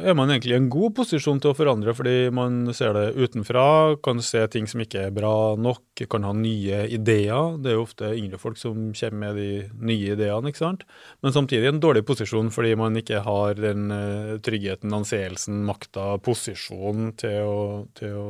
er 0.03 0.15
man 0.17 0.29
egentlig 0.29 0.53
i 0.53 0.57
en 0.59 0.69
god 0.71 0.93
posisjon 0.97 1.39
til 1.41 1.53
å 1.53 1.57
forandre, 1.57 1.93
fordi 1.95 2.29
man 2.35 2.65
ser 2.75 2.93
det 2.97 3.05
utenfra, 3.15 3.95
kan 4.03 4.21
se 4.25 4.43
ting 4.51 4.67
som 4.69 4.83
ikke 4.83 5.05
er 5.07 5.15
bra 5.15 5.55
nok, 5.55 6.03
kan 6.11 6.25
ha 6.27 6.33
nye 6.35 6.83
ideer. 6.91 7.55
Det 7.61 7.71
er 7.71 7.77
jo 7.77 7.85
ofte 7.85 8.11
yngre 8.17 8.39
folk 8.41 8.59
som 8.59 8.91
kommer 8.97 9.21
med 9.23 9.39
de 9.39 9.49
nye 9.87 10.13
ideene, 10.17 10.51
ikke 10.51 10.63
sant. 10.63 10.85
Men 11.23 11.35
samtidig 11.35 11.71
en 11.71 11.81
dårlig 11.83 12.03
posisjon 12.07 12.51
fordi 12.53 12.75
man 12.79 12.97
ikke 12.99 13.23
har 13.25 13.57
den 13.59 13.87
uh, 13.93 14.37
tryggheten, 14.43 14.93
anseelsen, 14.97 15.63
makta, 15.67 16.15
posisjonen 16.25 17.13
til 17.21 17.89
til 17.97 18.17
å 18.17 18.29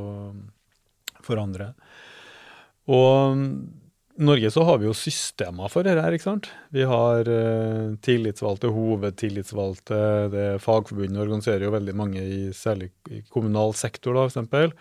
forandre. 1.25 1.71
Og 2.91 3.37
Norge 4.21 4.51
så 4.53 4.63
har 4.67 4.77
vi 4.77 4.85
jo 4.85 4.93
systemer 4.97 5.71
for 5.71 5.85
dette 5.85 6.03
ikke 6.13 6.27
sant. 6.27 6.49
Vi 6.73 6.83
har 6.87 7.25
uh, 7.25 7.93
tillitsvalgte, 8.05 8.69
hovedtillitsvalgte, 8.73 10.01
det 10.33 10.45
Fagforbundet 10.61 11.23
organiserer 11.23 11.65
jo 11.65 11.73
veldig 11.73 11.95
mange 11.97 12.21
i 12.21 12.41
særlig 12.55 12.91
i 13.09 13.23
kommunal 13.33 13.73
sektor, 13.77 14.17
da, 14.17 14.27
f.eks. 14.29 14.75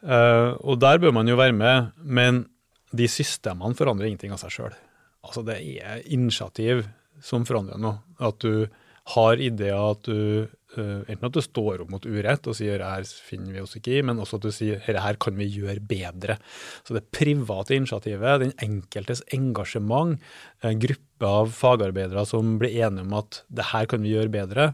Uh, 0.00 0.14
eh, 0.16 0.48
og 0.64 0.80
der 0.80 1.00
bør 1.02 1.12
man 1.12 1.28
jo 1.28 1.36
være 1.36 1.56
med, 1.56 1.90
men 2.00 2.46
de 2.96 3.08
systemene 3.10 3.76
forandrer 3.76 4.08
ingenting 4.08 4.32
av 4.34 4.40
seg 4.42 4.54
sjøl. 4.54 4.78
Altså 5.26 5.44
det 5.44 5.58
er 5.84 6.00
initiativ 6.08 6.86
som 7.24 7.44
forandrer 7.48 7.80
noe. 7.80 8.00
At 8.16 8.40
du 8.40 8.64
har 9.14 9.42
ideer, 9.42 9.76
at 9.76 10.08
du 10.08 10.48
Uh, 10.76 11.02
enten 11.10 11.26
at 11.26 11.34
du 11.34 11.42
står 11.42 11.82
opp 11.82 11.90
mot 11.90 12.04
urett 12.06 12.46
og 12.46 12.54
sier 12.54 12.82
her 12.84 13.06
finner 13.26 13.56
vi 13.56 13.62
oss 13.64 13.74
ikke 13.78 13.96
i, 13.96 14.02
men 14.06 14.20
også 14.22 14.38
at 14.38 14.46
du 14.46 14.52
sier 14.54 14.78
her 14.86 15.18
kan 15.22 15.34
vi 15.38 15.48
gjøre 15.50 15.82
bedre. 15.82 16.36
Så 16.86 16.94
det 16.94 17.08
private 17.16 17.74
initiativet, 17.74 18.44
den 18.44 18.54
enkeltes 18.62 19.24
engasjement, 19.34 20.20
en 20.62 20.82
gruppe 20.82 21.30
av 21.40 21.50
fagarbeidere 21.56 22.22
som 22.28 22.54
blir 22.60 22.78
enige 22.86 23.06
om 23.08 23.16
at 23.18 23.42
det 23.50 23.70
her 23.72 23.90
kan 23.90 24.06
vi 24.06 24.14
gjøre 24.14 24.34
bedre, 24.36 24.70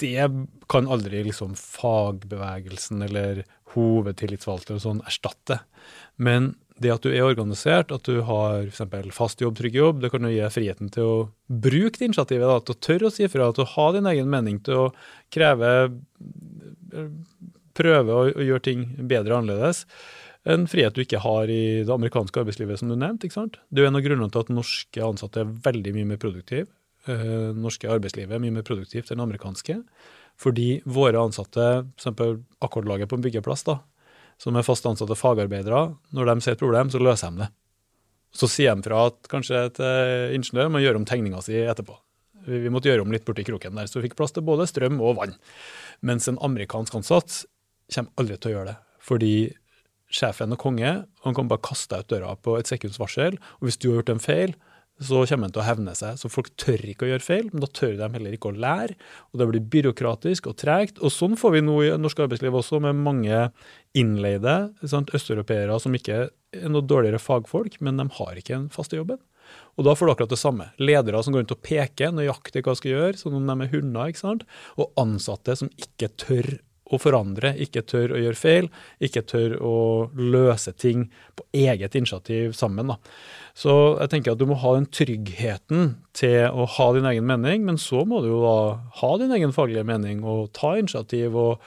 det 0.00 0.28
kan 0.68 0.88
aldri 0.92 1.22
liksom 1.24 1.54
fagbevegelsen 1.56 3.04
eller 3.06 3.44
hovedtillitsvalgte 3.74 4.76
og 4.76 4.82
sånn 4.84 5.04
erstatte. 5.08 5.60
Men 6.20 6.52
det 6.82 6.90
at 6.90 7.04
du 7.06 7.12
er 7.12 7.22
organisert, 7.22 7.92
at 7.94 8.08
du 8.08 8.18
har 8.26 8.66
f.eks. 8.66 9.12
fast 9.14 9.42
jobb, 9.42 9.54
trygg 9.58 9.76
jobb, 9.78 10.00
det 10.02 10.10
kan 10.10 10.26
jo 10.26 10.32
gi 10.32 10.50
friheten 10.50 10.90
til 10.94 11.06
å 11.06 11.16
bruke 11.46 12.00
det 12.00 12.08
initiativet, 12.08 12.48
da, 12.50 12.58
til 12.58 12.74
å 12.74 12.82
tørre 12.88 13.10
å 13.10 13.14
si 13.14 13.28
fra, 13.30 13.52
til 13.54 13.66
å 13.66 13.72
ha 13.76 13.86
din 13.94 14.10
egen 14.10 14.30
mening, 14.32 14.60
til 14.66 14.86
å 14.86 14.90
kreve 15.34 15.74
Prøve 17.74 18.14
å, 18.14 18.26
å 18.30 18.44
gjøre 18.46 18.62
ting 18.62 18.82
bedre 19.10 19.34
og 19.34 19.40
annerledes. 19.40 19.80
En 20.46 20.68
frihet 20.70 20.94
du 20.94 21.00
ikke 21.02 21.18
har 21.24 21.50
i 21.50 21.82
det 21.82 21.90
amerikanske 21.90 22.38
arbeidslivet, 22.38 22.78
som 22.78 22.92
du 22.92 22.94
nevnte. 22.94 23.26
ikke 23.26 23.34
sant? 23.34 23.56
Det 23.66 23.80
er 23.80 23.88
jo 23.88 23.90
en 23.90 23.98
av 23.98 24.04
grunnene 24.04 24.30
til 24.30 24.44
at 24.44 24.52
norske 24.54 25.02
ansatte 25.02 25.42
er 25.42 25.54
veldig 25.64 25.94
mye 25.96 26.10
mer 26.12 26.20
produktive. 26.22 26.68
Eh, 27.10 27.50
norske 27.56 27.88
arbeidslivet 27.90 28.36
er 28.36 28.44
mye 28.44 28.54
mer 28.54 28.66
produktivt 28.68 29.10
enn 29.10 29.18
det 29.18 29.26
amerikanske. 29.26 29.80
Fordi 30.40 30.68
våre 30.86 31.18
ansatte, 31.18 31.66
f.eks. 31.96 32.38
akkordlaget 32.62 33.10
på 33.10 33.18
en 33.18 33.26
byggeplass, 33.26 33.66
da, 33.66 33.80
som 34.40 34.56
er 34.56 34.66
fast 34.66 34.86
ansatte 34.88 35.16
fagarbeidere, 35.18 35.94
når 36.14 36.30
de 36.30 36.44
ser 36.44 36.56
et 36.56 36.62
problem, 36.62 36.90
så 36.92 37.00
løser 37.02 37.34
de 37.34 37.44
det. 37.44 37.50
Så 38.34 38.48
sier 38.50 38.74
de 38.74 38.86
fra 38.86 39.06
at 39.10 39.30
kanskje 39.30 39.60
et 39.68 39.80
uh, 39.82 40.34
ingeniør 40.34 40.72
må 40.74 40.82
gjøre 40.82 41.00
om 41.00 41.06
tegninga 41.06 41.42
si 41.44 41.60
etterpå. 41.62 41.96
Vi, 42.44 42.68
måtte 42.68 42.90
gjøre 42.90 43.04
om 43.06 43.12
litt 43.14 43.24
borti 43.24 43.44
kroken 43.46 43.78
der, 43.78 43.88
så 43.88 44.00
vi 44.00 44.08
fikk 44.08 44.18
plass 44.18 44.34
til 44.36 44.44
både 44.44 44.66
strøm 44.68 44.98
og 45.00 45.16
vann. 45.20 45.36
Mens 46.04 46.28
en 46.28 46.40
amerikansk 46.44 46.98
ansatt 46.98 47.44
kommer 47.94 48.20
aldri 48.20 48.36
til 48.36 48.50
å 48.50 48.54
gjøre 48.56 48.72
det. 48.72 48.76
Fordi 49.04 49.34
sjefen 50.14 50.52
er 50.52 50.60
konge, 50.60 50.92
og 51.22 51.30
han 51.30 51.36
kan 51.38 51.48
bare 51.48 51.64
kaste 51.64 51.94
deg 51.94 52.04
ut 52.04 52.12
døra 52.12 52.34
på 52.36 52.58
et 52.58 52.68
sekunds 52.68 53.00
varsel. 53.00 53.38
Og 53.60 53.68
hvis 53.68 53.80
du 53.80 53.88
har 53.90 54.02
gjort 54.02 54.12
en 54.12 54.24
feil, 54.26 54.54
så 55.02 55.24
kommer 55.26 55.48
han 55.48 55.54
til 55.54 55.62
å 55.62 55.66
hevne 55.66 55.94
seg. 55.98 56.18
Så 56.20 56.30
folk 56.30 56.52
tør 56.60 56.84
ikke 56.86 57.06
å 57.06 57.10
gjøre 57.10 57.24
feil, 57.26 57.48
men 57.50 57.64
da 57.64 57.68
tør 57.74 57.96
de 57.98 58.08
heller 58.14 58.36
ikke 58.36 58.52
å 58.52 58.58
lære. 58.64 58.94
Og 59.32 59.40
det 59.40 59.48
blir 59.50 59.66
byråkratisk 59.72 60.46
og 60.50 60.56
tregt. 60.60 61.00
Og 61.02 61.12
sånn 61.12 61.34
får 61.38 61.56
vi 61.56 61.62
nå 61.66 61.76
i 61.82 61.92
norsk 61.98 62.24
arbeidsliv 62.24 62.58
også, 62.60 62.80
med 62.84 63.00
mange 63.02 63.40
innleide 63.98 64.56
østeuropeere 64.84 65.78
som 65.82 65.94
ikke 65.98 66.26
er 66.54 66.70
noe 66.70 66.86
dårligere 66.86 67.22
fagfolk, 67.22 67.80
men 67.82 67.98
de 67.98 68.06
har 68.20 68.38
ikke 68.38 68.58
en 68.58 68.70
faste 68.72 68.98
jobben. 68.98 69.18
Og 69.74 69.86
da 69.86 69.96
får 69.98 70.06
du 70.06 70.12
akkurat 70.14 70.32
det 70.32 70.40
samme. 70.40 70.68
Ledere 70.78 71.22
som 71.24 71.34
går 71.34 71.44
rundt 71.44 71.56
og 71.56 71.64
peker 71.66 72.14
nøyaktig 72.14 72.62
hva 72.62 72.74
de 72.74 72.80
skal 72.80 72.94
gjøre, 72.94 73.18
som 73.20 73.34
om 73.36 73.50
de 73.50 73.66
er 73.66 73.74
hunder. 73.74 74.12
ikke 74.12 74.22
sant? 74.22 74.46
Og 74.78 74.94
ansatte 75.00 75.58
som 75.58 75.72
ikke 75.74 76.12
tør 76.20 76.54
å 76.92 76.98
forandre, 77.00 77.54
ikke 77.64 77.84
tør 77.88 78.12
å 78.12 78.20
gjøre 78.20 78.38
feil, 78.38 78.68
ikke 79.02 79.24
tør 79.28 79.56
å 79.64 79.76
løse 80.18 80.74
ting 80.76 81.06
på 81.36 81.46
eget 81.64 81.96
initiativ 81.96 82.52
sammen. 82.56 82.92
Da. 82.92 82.98
Så 83.56 83.74
jeg 84.02 84.12
tenker 84.12 84.34
at 84.34 84.42
du 84.42 84.46
må 84.50 84.58
ha 84.60 84.74
den 84.76 84.88
tryggheten 84.92 85.94
til 86.16 86.50
å 86.50 86.68
ha 86.76 86.90
din 86.96 87.08
egen 87.08 87.26
mening, 87.28 87.64
men 87.64 87.80
så 87.80 88.04
må 88.08 88.20
du 88.24 88.30
jo 88.32 88.42
da 88.44 88.58
ha 89.00 89.12
din 89.20 89.32
egen 89.36 89.54
faglige 89.56 89.86
mening 89.88 90.24
og 90.28 90.52
ta 90.56 90.74
initiativ 90.80 91.38
og, 91.40 91.62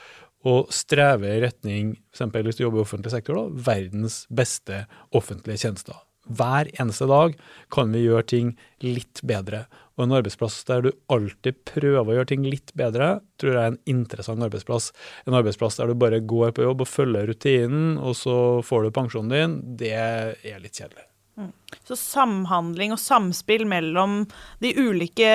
og 0.47 0.73
streve 0.75 1.33
i 1.33 1.41
retning, 1.47 1.95
f.eks. 2.13 2.37
hvis 2.37 2.59
du 2.59 2.67
jobber 2.67 2.83
i 2.83 2.85
offentlig 2.85 3.15
sektor, 3.15 3.39
da, 3.39 3.63
verdens 3.71 4.25
beste 4.29 4.85
offentlige 5.17 5.65
tjenester. 5.65 5.97
Hver 6.27 6.67
eneste 6.75 7.07
dag 7.07 7.37
kan 7.71 7.93
vi 7.95 8.03
gjøre 8.03 8.27
ting 8.27 8.55
litt 8.83 9.23
bedre. 9.27 9.65
Og 9.97 10.05
en 10.05 10.13
arbeidsplass 10.19 10.59
der 10.69 10.85
du 10.85 10.91
alltid 11.13 11.57
prøver 11.65 12.05
å 12.05 12.17
gjøre 12.19 12.29
ting 12.29 12.45
litt 12.45 12.71
bedre, 12.77 13.17
tror 13.41 13.53
jeg 13.53 13.61
er 13.63 13.73
en 13.73 13.81
interessant 13.89 14.45
arbeidsplass. 14.45 14.91
En 15.25 15.37
arbeidsplass 15.37 15.79
der 15.79 15.89
du 15.89 15.97
bare 15.97 16.21
går 16.21 16.53
på 16.53 16.65
jobb 16.67 16.85
og 16.85 16.91
følger 16.91 17.29
rutinen, 17.31 17.95
og 17.97 18.13
så 18.19 18.37
får 18.65 18.85
du 18.85 18.95
pensjonen 18.95 19.33
din, 19.33 19.59
det 19.81 19.93
er 19.97 20.61
litt 20.61 20.77
kjedelig. 20.77 21.07
Mm. 21.37 21.51
Så 21.85 21.95
samhandling 21.99 22.93
og 22.95 23.01
samspill 23.01 23.65
mellom 23.69 24.23
de 24.63 24.73
ulike 24.77 25.29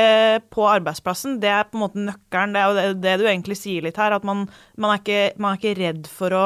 på 0.50 0.66
arbeidsplassen, 0.66 1.38
det 1.42 1.50
er 1.50 1.68
på 1.68 1.78
en 1.78 1.84
måte 1.84 2.02
nøkkelen. 2.02 2.54
Det 2.54 2.62
er 2.62 2.88
jo 2.90 2.96
det, 3.02 3.16
du 3.20 3.26
egentlig 3.28 3.58
sier 3.60 3.86
litt 3.86 4.00
her, 4.02 4.14
at 4.16 4.26
man, 4.26 4.48
man, 4.74 4.94
er 4.94 5.02
ikke, 5.02 5.22
man, 5.38 5.52
er 5.52 5.60
ikke, 5.60 5.78
redd 5.78 6.10
for 6.10 6.34
å 6.34 6.44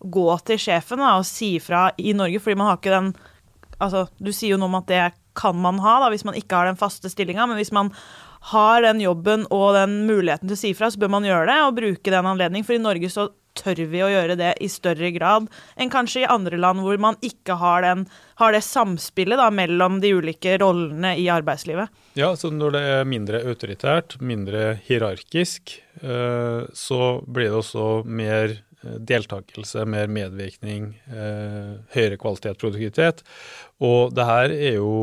gå 0.00 0.28
til 0.48 0.60
sjefen 0.60 1.00
da, 1.00 1.14
og 1.20 1.28
si 1.28 1.54
fra 1.60 1.90
i 2.00 2.12
Norge, 2.16 2.40
fordi 2.40 2.60
man 2.60 2.72
har 2.72 2.80
ikke 2.80 2.96
den 2.96 3.12
Altså, 3.80 4.02
du 4.20 4.28
sier 4.28 4.50
jo 4.52 4.56
noe 4.60 4.68
om 4.68 4.74
at 4.76 4.88
det 4.90 4.98
kan 5.40 5.56
man 5.56 5.80
ha 5.84 5.98
da, 6.04 6.12
hvis 6.12 6.26
man 6.28 6.36
ikke 6.38 6.60
har 6.60 6.68
den 6.68 6.80
faste 6.80 7.10
stillinga, 7.12 7.48
men 7.48 7.60
hvis 7.60 7.72
man 7.74 7.92
har 8.52 8.82
den 8.82 9.02
jobben 9.02 9.44
og 9.52 9.74
den 9.76 10.02
muligheten 10.08 10.48
til 10.48 10.56
å 10.56 10.60
si 10.62 10.72
fra, 10.76 10.88
så 10.92 11.00
bør 11.00 11.12
man 11.18 11.28
gjøre 11.28 11.50
det 11.50 11.58
og 11.66 11.76
bruke 11.76 12.12
den 12.12 12.28
anledningen. 12.28 12.66
For 12.66 12.76
i 12.76 12.82
Norge 12.82 13.10
så 13.12 13.28
tør 13.58 13.82
vi 13.90 14.02
å 14.04 14.08
gjøre 14.10 14.36
det 14.38 14.52
i 14.62 14.68
større 14.70 15.10
grad 15.14 15.48
enn 15.80 15.90
kanskje 15.92 16.22
i 16.22 16.30
andre 16.30 16.58
land 16.60 16.82
hvor 16.84 16.96
man 17.02 17.18
ikke 17.26 17.56
har, 17.60 17.82
den, 17.84 18.06
har 18.40 18.54
det 18.54 18.62
samspillet 18.64 19.40
da, 19.40 19.50
mellom 19.52 19.98
de 20.02 20.14
ulike 20.16 20.56
rollene 20.62 21.16
i 21.18 21.26
arbeidslivet. 21.32 21.90
Ja, 22.18 22.32
så 22.38 22.52
når 22.54 22.76
det 22.76 22.82
er 22.94 23.08
mindre 23.10 23.42
autoritært, 23.50 24.18
mindre 24.22 24.74
hierarkisk, 24.86 25.76
eh, 26.00 26.66
så 26.72 27.12
blir 27.26 27.50
det 27.50 27.58
også 27.60 27.88
mer 28.06 28.54
eh, 28.54 29.00
deltakelse, 29.10 29.84
mer 29.84 30.10
medvirkning, 30.12 30.92
eh, 31.10 31.74
høyere 31.96 32.20
kvalitet, 32.22 32.60
produktivitet. 32.62 33.24
Og 33.82 34.14
det 34.14 34.30
her 34.30 34.54
er 34.54 34.78
jo 34.78 34.94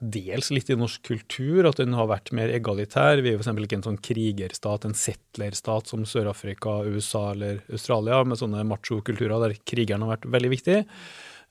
dels 0.00 0.50
litt 0.54 0.70
i 0.70 0.76
norsk 0.78 1.02
kultur, 1.08 1.66
at 1.68 1.80
den 1.80 1.96
har 1.98 2.10
vært 2.10 2.32
mer 2.36 2.52
egalitær. 2.54 3.22
Vi 3.24 3.32
er 3.32 3.40
f.eks. 3.40 3.50
ikke 3.50 3.78
en 3.80 3.86
sånn 3.86 4.00
krigerstat, 4.04 4.86
en 4.86 4.96
settlerstat 4.96 5.90
som 5.90 6.04
Sør-Afrika, 6.08 6.80
USA 6.86 7.30
eller 7.32 7.62
Australia, 7.72 8.22
med 8.24 8.40
sånne 8.40 8.64
machokulturer 8.68 9.42
der 9.44 9.58
krigeren 9.68 10.06
har 10.06 10.16
vært 10.16 10.30
veldig 10.36 10.52
viktig. 10.54 10.78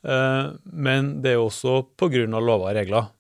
Eh, 0.08 0.50
men 0.88 1.13
det 1.24 1.36
er 1.36 1.44
også 1.44 1.82
pga. 2.00 2.25
lover 2.38 2.72
og 2.72 2.75
regler. 2.77 3.12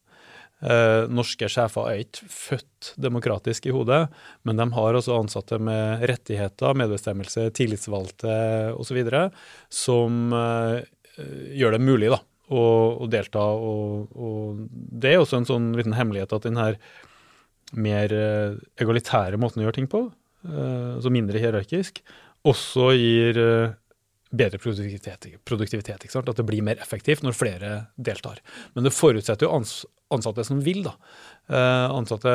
Eh, 0.57 1.03
norske 1.13 1.45
sjefer 1.53 1.85
er 1.91 1.99
ikke 2.01 2.29
født 2.33 2.93
demokratisk 2.97 3.67
i 3.69 3.73
hodet, 3.75 4.07
men 4.41 4.57
de 4.57 4.65
har 4.73 4.97
også 4.97 5.19
ansatte 5.19 5.59
med 5.61 6.01
rettigheter, 6.09 6.73
medbestemmelse, 6.73 7.51
tillitsvalgte 7.53 8.37
osv., 8.73 9.03
som 9.69 10.33
eh, 10.33 10.81
gjør 11.57 11.77
det 11.77 11.83
mulig 11.85 12.09
da, 12.13 12.21
og, 12.47 13.01
og 13.03 13.09
delta. 13.11 13.43
Og, 13.43 14.13
og, 14.15 14.61
det 14.71 15.13
er 15.13 15.23
også 15.23 15.41
en 15.41 15.49
sånn 15.49 15.71
liten 15.77 15.97
hemmelighet 15.97 16.35
at 16.37 16.47
den 16.47 16.59
her 16.59 16.79
mer 17.75 18.13
eh, 18.15 18.55
egalitære 18.79 19.39
måten 19.41 19.59
å 19.59 19.67
gjøre 19.67 19.75
ting 19.75 19.89
på, 19.91 20.05
uh, 20.47 20.93
altså 20.95 21.11
mindre 21.11 21.41
hierarkisk, 21.43 21.99
også 22.47 22.93
gir 22.95 23.39
uh, 23.41 23.73
bedre 24.31 24.59
produktivitet. 24.61 25.27
produktivitet 25.43 26.05
ikke 26.05 26.15
sant? 26.15 26.29
At 26.31 26.39
det 26.39 26.45
blir 26.47 26.63
mer 26.63 26.79
effektivt 26.83 27.25
når 27.25 27.35
flere 27.35 27.71
deltar. 27.95 28.39
Men 28.75 28.87
det 28.87 28.95
forutsetter 28.95 29.47
jo 29.47 29.57
ans 29.59 29.81
ansatte 30.13 30.45
som 30.47 30.61
vil. 30.63 30.83
da. 30.85 30.95
Eh, 31.51 31.91
ansatte, 31.91 32.31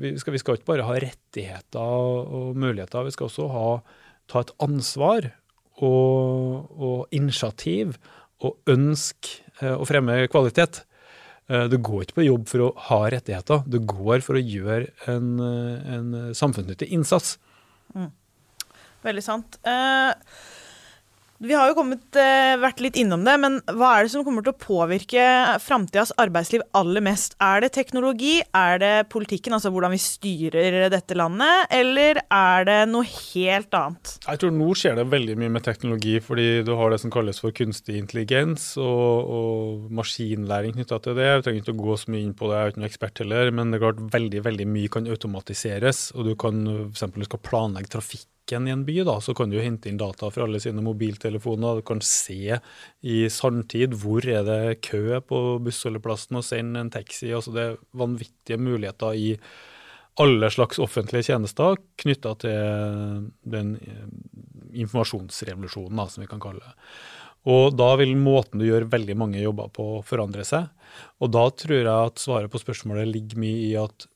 vi 0.00 0.14
skal, 0.20 0.34
vi 0.36 0.42
skal, 0.42 0.58
ikke 0.58 0.72
bare 0.72 0.86
ha 0.88 0.98
rettigheter 1.00 1.80
og 1.80 2.58
muligheter, 2.58 3.06
vi 3.06 3.14
skal 3.14 3.30
også 3.30 3.48
ha, 3.52 3.70
ta 4.30 4.44
et 4.44 4.52
ansvar 4.64 5.30
og, 5.76 6.68
og 6.76 7.16
initiativ 7.16 7.96
og 8.44 8.58
ønske 8.68 9.45
Eh, 9.62 9.72
å 9.72 9.86
fremme 9.88 10.18
kvalitet. 10.28 10.82
Eh, 11.48 11.64
du 11.70 11.78
går 11.78 12.04
ikke 12.04 12.18
på 12.18 12.26
jobb 12.26 12.48
for 12.50 12.66
å 12.66 12.72
ha 12.88 13.00
rettigheter, 13.14 13.62
du 13.70 13.78
går 13.80 14.24
for 14.24 14.36
å 14.36 14.42
gjøre 14.42 14.90
en, 15.08 15.28
eh, 15.40 15.94
en 15.94 16.34
samfunnsnyttig 16.34 16.90
innsats. 16.92 17.38
Mm. 17.94 18.10
Veldig 19.06 19.22
sant. 19.22 19.58
Uh, 19.64 20.12
vi 21.38 21.54
har 21.54 21.68
jo 21.68 21.76
kommet, 21.76 22.04
eh, 22.16 22.56
vært 22.60 22.80
litt 22.80 22.96
innom 22.96 23.24
det, 23.24 23.34
men 23.40 23.58
hva 23.76 23.96
er 23.96 24.06
det 24.06 24.12
som 24.12 24.24
kommer 24.24 24.44
til 24.44 24.54
å 24.54 24.60
påvirke 24.60 25.24
framtidas 25.60 26.12
arbeidsliv 26.16 26.62
aller 26.74 27.04
mest? 27.04 27.36
Er 27.40 27.60
det 27.60 27.72
teknologi, 27.76 28.40
er 28.54 28.78
det 28.80 29.08
politikken, 29.12 29.52
altså 29.52 29.72
hvordan 29.72 29.92
vi 29.92 30.00
styrer 30.00 30.88
dette 30.92 31.16
landet, 31.18 31.68
eller 31.70 32.22
er 32.32 32.64
det 32.68 32.78
noe 32.88 33.04
helt 33.04 33.74
annet? 33.76 34.16
Jeg 34.26 34.40
tror 34.40 34.54
nå 34.56 34.70
skjer 34.76 34.96
det 34.96 35.08
veldig 35.12 35.36
mye 35.36 35.52
med 35.58 35.66
teknologi, 35.66 36.16
fordi 36.24 36.64
du 36.64 36.74
har 36.78 36.90
det 36.90 37.00
som 37.02 37.12
kalles 37.12 37.40
for 37.42 37.52
kunstig 37.56 37.98
intelligens 38.00 38.72
og, 38.80 39.32
og 39.36 39.90
maskinlæring 39.92 40.76
knytta 40.76 41.00
til 41.04 41.18
det. 41.18 41.28
Jeg 41.28 41.44
trenger 41.46 41.64
ikke 41.64 41.76
å 41.76 41.84
gå 41.84 41.98
så 42.00 42.14
mye 42.14 42.24
inn 42.24 42.36
på 42.38 42.48
det, 42.48 42.56
jeg 42.56 42.64
er 42.64 42.72
ikke 42.72 42.82
noen 42.82 42.90
ekspert 42.90 43.24
heller, 43.24 43.52
men 43.52 43.70
det 43.70 43.80
er 43.80 43.84
klart 43.84 44.06
veldig, 44.16 44.46
veldig 44.48 44.70
mye 44.72 44.94
kan 44.96 45.12
automatiseres, 45.12 46.08
og 46.16 46.30
du 46.30 46.34
kan 46.40 46.64
f.eks. 46.94 47.38
planlegge 47.44 47.92
trafikk 47.92 48.26
butikken 48.46 48.68
i 48.68 48.70
en 48.70 48.84
by, 48.84 49.04
da, 49.04 49.20
så 49.20 49.34
kan 49.34 49.50
du 49.50 49.60
hente 49.60 49.88
inn 49.88 49.98
data 49.98 50.30
fra 50.30 50.44
alle 50.44 50.60
sine 50.60 50.82
mobiltelefoner. 50.82 51.76
Du 51.76 51.82
kan 51.82 52.00
se 52.00 52.58
i 53.02 53.28
sanntid 53.28 53.94
hvor 53.94 54.24
er 54.24 54.44
det 54.44 54.82
kø 54.82 55.20
på 55.20 55.58
bussholdeplassen 55.60 56.36
og 56.36 56.44
sende 56.44 56.80
en 56.80 56.90
taxi. 56.90 57.32
altså 57.32 57.52
Det 57.52 57.62
er 57.62 57.76
vanvittige 57.92 58.58
muligheter 58.58 59.14
i 59.14 59.36
alle 60.18 60.48
slags 60.50 60.78
offentlige 60.78 61.26
tjenester 61.28 61.76
knytta 61.98 62.34
til 62.40 63.30
den 63.44 63.76
eh, 63.76 64.06
informasjonsrevolusjonen, 64.80 65.96
da, 65.96 66.06
som 66.08 66.22
vi 66.22 66.28
kan 66.28 66.40
kalle 66.40 66.62
det. 66.62 66.74
Og 67.46 67.76
da 67.76 67.94
vil 67.96 68.16
måten 68.16 68.58
du 68.58 68.66
gjør 68.66 68.88
veldig 68.90 69.16
mange 69.16 69.42
jobber 69.42 69.68
på, 69.70 70.02
forandre 70.02 70.44
seg. 70.44 70.70
Og 71.20 71.30
da 71.30 71.50
tror 71.50 71.76
jeg 71.76 72.10
at 72.10 72.18
svaret 72.18 72.50
på 72.50 72.58
spørsmålet 72.58 73.06
ligger 73.10 73.38
mye 73.38 73.66
i 73.68 73.74
at 73.78 74.08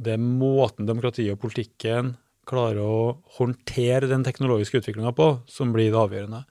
det 0.00 0.14
er 0.14 0.22
måten 0.22 0.86
demokratiet 0.86 1.32
og 1.32 1.40
politikken 1.42 2.14
klarer 2.50 2.82
å 2.82 3.20
håndtere 3.38 4.10
den 4.10 4.24
teknologiske 4.26 4.82
utviklinga 4.82 5.12
på, 5.16 5.28
som 5.50 5.74
blir 5.74 5.92
det 5.92 6.00
avgjørende. 6.00 6.42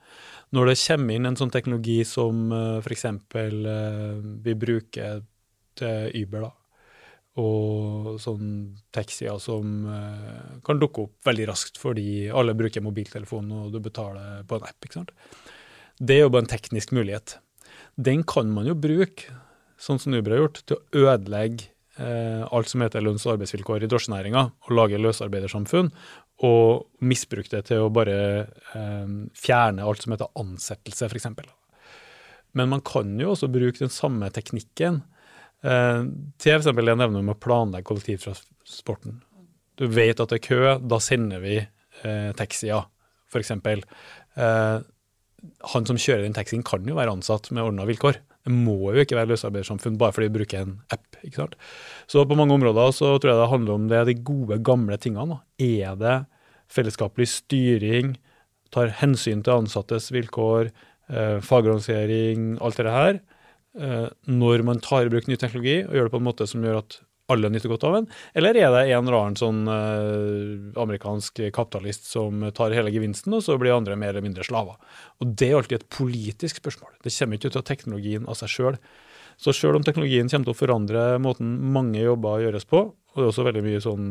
Når 0.55 0.71
det 0.71 0.79
kommer 0.81 1.15
inn 1.15 1.29
en 1.29 1.37
sånn 1.37 1.51
teknologi 1.53 1.99
som 2.07 2.47
uh, 2.53 2.79
f.eks. 2.79 3.05
Uh, 3.35 4.23
vi 4.45 4.55
bruker 4.57 5.21
til 5.79 6.23
Uber, 6.23 6.47
da, 6.47 6.53
og 7.39 8.15
sånn 8.21 8.47
taxier 8.95 9.37
som 9.41 9.85
uh, 9.87 10.57
kan 10.65 10.81
dukke 10.81 11.05
opp 11.05 11.29
veldig 11.29 11.45
raskt 11.51 11.77
fordi 11.79 12.27
alle 12.33 12.55
bruker 12.57 12.83
mobiltelefon 12.83 13.51
og 13.55 13.75
du 13.75 13.79
betaler 13.83 14.41
på 14.49 14.57
en 14.57 14.67
app. 14.67 14.79
ikke 14.83 14.99
sant? 15.01 15.13
Det 15.99 16.17
er 16.17 16.25
jo 16.25 16.33
bare 16.33 16.47
en 16.47 16.53
teknisk 16.53 16.93
mulighet. 16.95 17.37
Den 17.99 18.23
kan 18.27 18.49
man 18.51 18.67
jo 18.69 18.75
bruke, 18.79 19.35
sånn 19.79 19.99
som 20.01 20.15
Uber 20.15 20.35
har 20.35 20.45
gjort, 20.45 20.61
til 20.65 20.79
å 20.79 21.05
ødelegge 21.13 21.67
eh, 21.67 21.78
alt 21.99 22.69
som 22.71 22.83
heter 22.83 23.03
lønns- 23.03 23.25
og 23.27 23.33
arbeidsvilkår 23.33 23.83
i 23.83 23.89
drosjenæringa, 23.91 24.43
og 24.65 24.75
lage 24.75 24.99
løsarbeidersamfunn, 25.01 25.89
og 26.47 26.85
misbruke 27.03 27.51
det 27.51 27.65
til 27.67 27.83
å 27.83 27.93
bare 27.93 28.17
eh, 28.47 29.15
fjerne 29.35 29.83
alt 29.83 30.03
som 30.03 30.15
heter 30.15 30.31
ansettelse, 30.39 31.09
f.eks. 31.09 31.27
Men 32.57 32.71
man 32.71 32.83
kan 32.85 33.11
jo 33.19 33.33
også 33.33 33.49
bruke 33.51 33.81
den 33.81 33.91
samme 33.93 34.29
teknikken 34.33 35.01
eh, 35.67 36.05
til 36.39 36.55
f.eks. 36.55 36.69
det 36.69 36.85
jeg 36.87 37.01
nevner 37.01 37.19
om 37.19 37.33
å 37.33 37.39
planlegge 37.39 37.89
kollektivtransporten. 37.89 39.19
Du 39.79 39.87
vet 39.91 40.19
at 40.19 40.31
det 40.31 40.39
er 40.39 40.47
kø, 40.47 40.61
da 40.79 41.01
sender 41.03 41.43
vi 41.43 41.57
eh, 41.59 42.31
taxier, 42.39 42.87
f.eks. 43.31 43.53
Eh, 43.59 44.79
han 45.73 45.87
som 45.87 45.99
kjører 45.99 46.23
den 46.25 46.35
taxien, 46.35 46.63
kan 46.67 46.87
jo 46.87 46.97
være 46.97 47.19
ansatt 47.19 47.51
med 47.51 47.67
ordna 47.67 47.87
vilkår. 47.87 48.19
Må 48.49 48.93
jo 48.95 49.03
ikke 49.03 49.17
være 49.17 49.29
løsarbeidersamfunn 49.33 49.99
bare 50.01 50.15
fordi 50.15 50.29
vi 50.29 50.39
bruker 50.39 50.63
en 50.63 50.75
app. 50.93 51.05
ikke 51.21 51.43
sant? 51.43 51.55
Så 52.09 52.25
på 52.25 52.37
mange 52.39 52.55
områder 52.55 52.93
så 52.95 53.13
tror 53.17 53.33
jeg 53.33 53.41
det 53.41 53.49
handler 53.51 53.73
om 53.75 53.87
det, 53.91 54.05
de 54.07 54.15
gode, 54.25 54.59
gamle 54.65 54.97
tingene. 54.97 55.39
Er 55.61 55.97
det 55.99 56.17
fellesskapelig 56.69 57.27
styring, 57.31 58.15
tar 58.73 58.93
hensyn 59.01 59.43
til 59.45 59.63
ansattes 59.63 60.11
vilkår, 60.13 60.71
eh, 61.09 61.37
fagorganisering, 61.41 62.57
alt 62.61 62.77
det 62.77 62.93
her, 62.93 63.19
eh, 63.79 64.09
når 64.25 64.63
man 64.63 64.79
tar 64.79 65.05
i 65.05 65.09
bruk 65.09 65.27
ny 65.27 65.35
teknologi 65.35 65.83
og 65.83 65.93
gjør 65.93 66.09
det 66.09 66.11
på 66.11 66.21
en 66.21 66.29
måte 66.29 66.47
som 66.47 66.61
gjør 66.61 66.81
at 66.83 66.99
alle 67.33 67.51
nyter 67.51 67.71
godt 67.71 67.85
av 67.87 67.97
den? 67.97 68.07
Eller 68.37 68.57
er 68.57 68.73
det 68.73 68.83
en 68.87 69.07
eller 69.07 69.17
annen 69.19 69.39
sånn 69.39 69.61
eh, 69.73 70.79
amerikansk 70.81 71.43
kapitalist 71.55 72.09
som 72.09 72.43
tar 72.55 72.75
hele 72.75 72.93
gevinsten, 72.93 73.35
og 73.37 73.45
så 73.45 73.57
blir 73.61 73.75
andre 73.75 73.97
mer 73.99 74.13
eller 74.13 74.25
mindre 74.25 74.45
slaver? 74.47 74.79
Og 75.21 75.35
Det 75.39 75.51
er 75.51 75.59
alltid 75.59 75.79
et 75.79 75.89
politisk 75.93 76.63
spørsmål. 76.63 76.97
Det 77.03 77.13
kommer 77.15 77.39
ikke 77.39 77.53
ut 77.53 77.61
av 77.61 77.67
teknologien 77.69 78.27
av 78.27 78.39
seg 78.39 78.53
sjøl. 78.55 78.81
Så 79.39 79.53
sjøl 79.55 79.77
om 79.79 79.85
teknologien 79.87 80.27
kommer 80.27 80.49
til 80.49 80.55
å 80.55 80.61
forandre 80.61 81.03
måten 81.23 81.53
mange 81.71 82.01
jobber 82.01 82.43
gjøres 82.43 82.67
på, 82.67 82.83
og 82.91 83.15
det 83.15 83.23
er 83.23 83.31
også 83.31 83.47
veldig 83.47 83.65
mye 83.65 83.83
sånn 83.83 84.07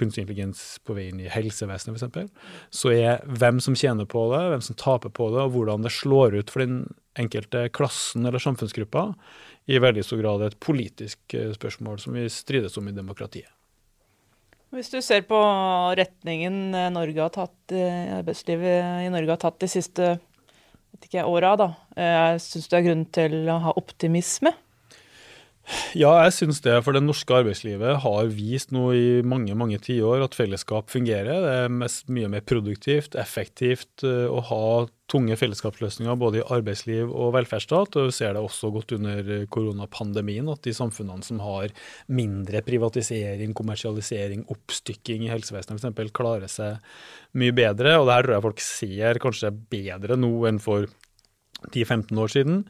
kunstig 0.00 0.24
intelligens 0.24 0.62
på 0.86 0.94
vei 0.96 1.08
inn 1.10 1.20
i 1.22 1.30
helsevesenet 1.30 2.00
f.eks., 2.00 2.32
så 2.74 2.92
er 2.94 3.24
hvem 3.26 3.60
som 3.62 3.76
tjener 3.78 4.08
på 4.10 4.24
det, 4.32 4.42
hvem 4.52 4.64
som 4.64 4.78
taper 4.80 5.12
på 5.14 5.28
det, 5.34 5.44
og 5.44 5.54
hvordan 5.54 5.84
det 5.84 5.92
slår 5.94 6.38
ut 6.40 6.52
for 6.52 6.64
den 6.64 6.82
enkelte 7.20 7.66
klassen 7.74 8.26
eller 8.26 8.42
samfunnsgruppa, 8.42 9.10
i 9.66 9.78
veldig 9.78 10.04
stor 10.04 10.22
grad 10.22 10.44
et 10.46 10.58
politisk 10.62 11.34
eh, 11.36 11.50
spørsmål 11.54 12.00
som 12.02 12.16
vi 12.16 12.26
strides 12.32 12.78
om 12.80 12.88
i 12.88 12.96
demokratiet. 12.96 13.50
Hvis 14.70 14.92
du 14.92 15.00
ser 15.02 15.24
på 15.26 15.38
retningen 15.98 16.74
eh, 16.74 16.90
Norge 16.94 17.24
har 17.24 17.34
tatt, 17.34 17.74
eh, 17.74 18.16
arbeidslivet 18.20 19.06
i 19.06 19.12
Norge 19.12 19.34
har 19.34 19.42
tatt 19.42 19.60
de 19.62 19.70
siste 19.70 20.16
ikke, 21.00 21.24
åra, 21.24 21.54
syns 22.42 22.66
du 22.66 22.74
det 22.74 22.76
er 22.76 22.84
grunn 22.84 23.04
til 23.08 23.48
å 23.48 23.54
ha 23.64 23.72
optimisme? 23.80 24.50
Ja, 25.98 26.12
jeg 26.24 26.34
syns 26.36 26.60
det. 26.64 26.76
For 26.86 26.94
det 26.94 27.02
norske 27.04 27.34
arbeidslivet 27.42 28.00
har 28.04 28.30
vist 28.34 28.70
nå 28.74 28.90
i 28.94 29.08
mange 29.26 29.56
mange 29.58 29.80
tiår 29.82 30.22
at 30.24 30.36
fellesskap 30.38 30.90
fungerer. 30.92 31.42
Det 31.44 31.58
er 31.64 31.76
mest, 31.82 32.08
mye 32.12 32.30
mer 32.30 32.44
produktivt, 32.46 33.18
effektivt 33.18 34.04
å 34.06 34.42
ha 34.50 34.64
tunge 35.10 35.34
fellesskapsløsninger 35.38 36.18
både 36.18 36.40
i 36.40 36.46
arbeidsliv 36.54 37.10
og 37.10 37.34
velferdsstat. 37.34 37.98
og 37.98 38.10
Vi 38.10 38.16
ser 38.20 38.34
det 38.36 38.42
også 38.44 38.70
godt 38.74 38.94
under 38.98 39.30
koronapandemien, 39.50 40.48
at 40.52 40.62
de 40.66 40.74
samfunnene 40.76 41.26
som 41.26 41.42
har 41.42 41.74
mindre 42.06 42.62
privatisering, 42.66 43.54
kommersialisering, 43.56 44.46
oppstykking 44.54 45.26
i 45.26 45.32
helsevesenet 45.32 45.82
f.eks., 45.82 46.14
klarer 46.14 46.50
seg 46.50 46.78
mye 47.38 47.54
bedre. 47.54 47.98
og 47.98 48.06
det 48.06 48.16
her 48.16 48.26
tror 48.26 48.36
jeg 48.36 48.46
folk 48.46 48.64
ser 48.64 49.22
kanskje 49.22 49.54
bedre 49.74 50.18
nå 50.18 50.32
enn 50.50 50.62
for 50.62 50.86
10-15 51.68 52.18
år 52.22 52.32
siden. 52.32 52.60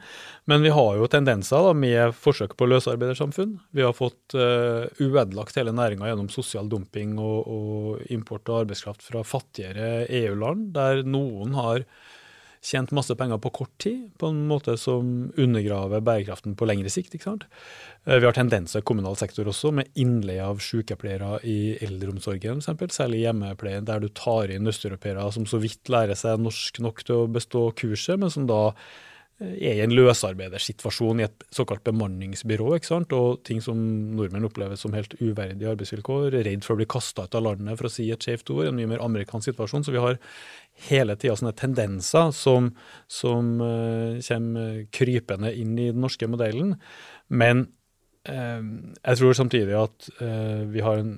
Men 0.51 0.65
vi 0.67 0.73
har 0.75 0.99
jo 0.99 1.09
tendenser 1.11 1.67
da, 1.67 1.73
med 1.77 2.15
forsøk 2.19 2.57
på 2.59 2.69
løsarbeidersamfunn. 2.71 3.57
Vi 3.77 3.85
har 3.87 3.97
fått 3.97 4.37
uh, 4.37 4.87
uødelagt 5.01 5.59
hele 5.59 5.75
næringa 5.77 6.11
gjennom 6.11 6.31
sosial 6.33 6.71
dumping 6.71 7.17
og, 7.19 7.39
og, 7.47 8.01
import 8.11 8.51
av 8.51 8.65
arbeidskraft 8.65 9.05
fra 9.07 9.25
fattigere 9.27 10.07
EU-land, 10.23 10.71
der 10.77 11.05
noen 11.07 11.55
har 11.59 11.85
tjent 12.61 12.93
masse 12.93 13.15
penger 13.17 13.41
på 13.41 13.53
kort 13.57 13.73
tid, 13.81 14.11
på 14.21 14.29
en 14.31 14.43
måte 14.49 14.77
som 14.81 15.31
undergraver 15.41 16.03
bærekraften 16.05 16.57
på 16.59 16.69
lengre 16.69 16.93
sikt. 16.93 17.15
ikke 17.17 17.29
sant? 17.29 17.47
Eh, 18.05 18.19
vi 18.21 18.29
har 18.29 18.37
tendenser 18.37 18.83
i 18.83 18.87
kommunal 18.87 19.17
sektor 19.17 19.49
også, 19.49 19.73
med 19.73 19.89
innleie 19.95 20.45
av 20.45 20.61
sykepleiere 20.65 21.39
i 21.49 21.77
eldreomsorgen, 21.85 22.61
f.eks. 22.61 22.99
Særlig 23.01 23.25
hjemmepleien, 23.25 23.89
der 23.89 24.03
du 24.03 24.11
tar 24.13 24.53
inn 24.53 24.69
østeuropeere 24.69 25.31
som 25.33 25.49
så 25.49 25.61
vidt 25.63 25.89
lærer 25.93 26.19
seg 26.19 26.41
norsk 26.41 26.83
nok 26.85 27.05
til 27.07 27.23
å 27.23 27.31
bestå 27.33 27.71
kurset, 27.81 28.21
men 28.21 28.33
som 28.33 28.49
da 28.51 28.75
er 29.41 29.79
i 29.79 29.81
en 29.81 29.95
løsarbeidersituasjon 29.97 31.23
i 31.23 31.25
et 31.25 31.45
såkalt 31.55 31.83
bemanningsbyrå, 31.87 32.75
ikke 32.77 32.91
sant? 32.91 33.15
og 33.17 33.41
ting 33.49 33.63
som 33.65 33.79
nordmenn 34.17 34.45
opplever 34.45 34.77
som 34.77 34.93
helt 34.97 35.15
uverdige 35.17 35.71
arbeidsvilkår, 35.71 36.37
redd 36.45 36.67
for 36.67 36.77
å 36.77 36.81
bli 36.83 36.89
kasta 36.91 37.25
ut 37.25 37.37
av 37.39 37.47
landet 37.47 37.79
for 37.81 37.89
å 37.89 37.93
si 37.93 38.11
et 38.13 38.27
skjevt 38.27 38.53
ord, 38.53 38.67
en 38.69 38.77
mye 38.77 38.91
mer 38.91 39.05
amerikansk 39.05 39.51
situasjon. 39.51 39.87
Så 39.87 39.95
vi 39.95 40.03
har 40.03 40.19
hele 40.91 41.17
tida 41.17 41.39
sånne 41.41 41.55
tendenser 41.57 42.35
som, 42.37 42.71
som 43.09 43.55
uh, 43.65 44.21
kommer 44.27 44.83
krypende 44.93 45.55
inn 45.57 45.73
i 45.79 45.89
den 45.89 46.05
norske 46.05 46.29
modellen. 46.29 46.75
Men 47.33 47.65
uh, 48.29 48.61
jeg 48.61 49.23
tror 49.23 49.39
samtidig 49.41 49.79
at 49.81 50.11
uh, 50.21 50.69
vi 50.69 50.85
har 50.85 51.01
en 51.01 51.17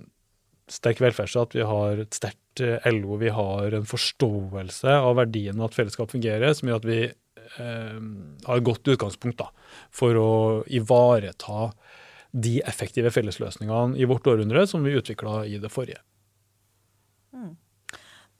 sterk 0.70 1.02
velferdsstat, 1.02 1.58
vi 1.58 1.66
har 1.66 2.04
et 2.04 2.14
sterkt 2.14 2.38
LO, 2.86 3.16
vi 3.18 3.32
har 3.32 3.74
en 3.74 3.88
forståelse 3.88 4.94
av 4.94 5.18
verdien 5.18 5.58
av 5.58 5.70
at 5.70 5.76
fellesskap 5.76 6.12
fungerer, 6.12 6.54
som 6.54 6.70
gjør 6.70 6.80
at 6.82 6.88
vi 6.88 7.00
har 7.58 8.56
et 8.56 8.64
godt 8.64 8.88
utgangspunkt 8.94 9.40
da, 9.42 9.50
for 9.92 10.16
å 10.16 10.30
ivareta 10.72 11.68
de 12.32 12.60
effektive 12.64 13.12
fellesløsningene 13.12 13.98
i 14.00 14.08
vårt 14.08 14.26
århundre 14.26 14.64
som 14.68 14.84
vi 14.86 14.96
utvikla 14.96 15.42
i 15.46 15.58
det 15.60 15.70
forrige. 15.72 16.00
Mm. 17.36 17.52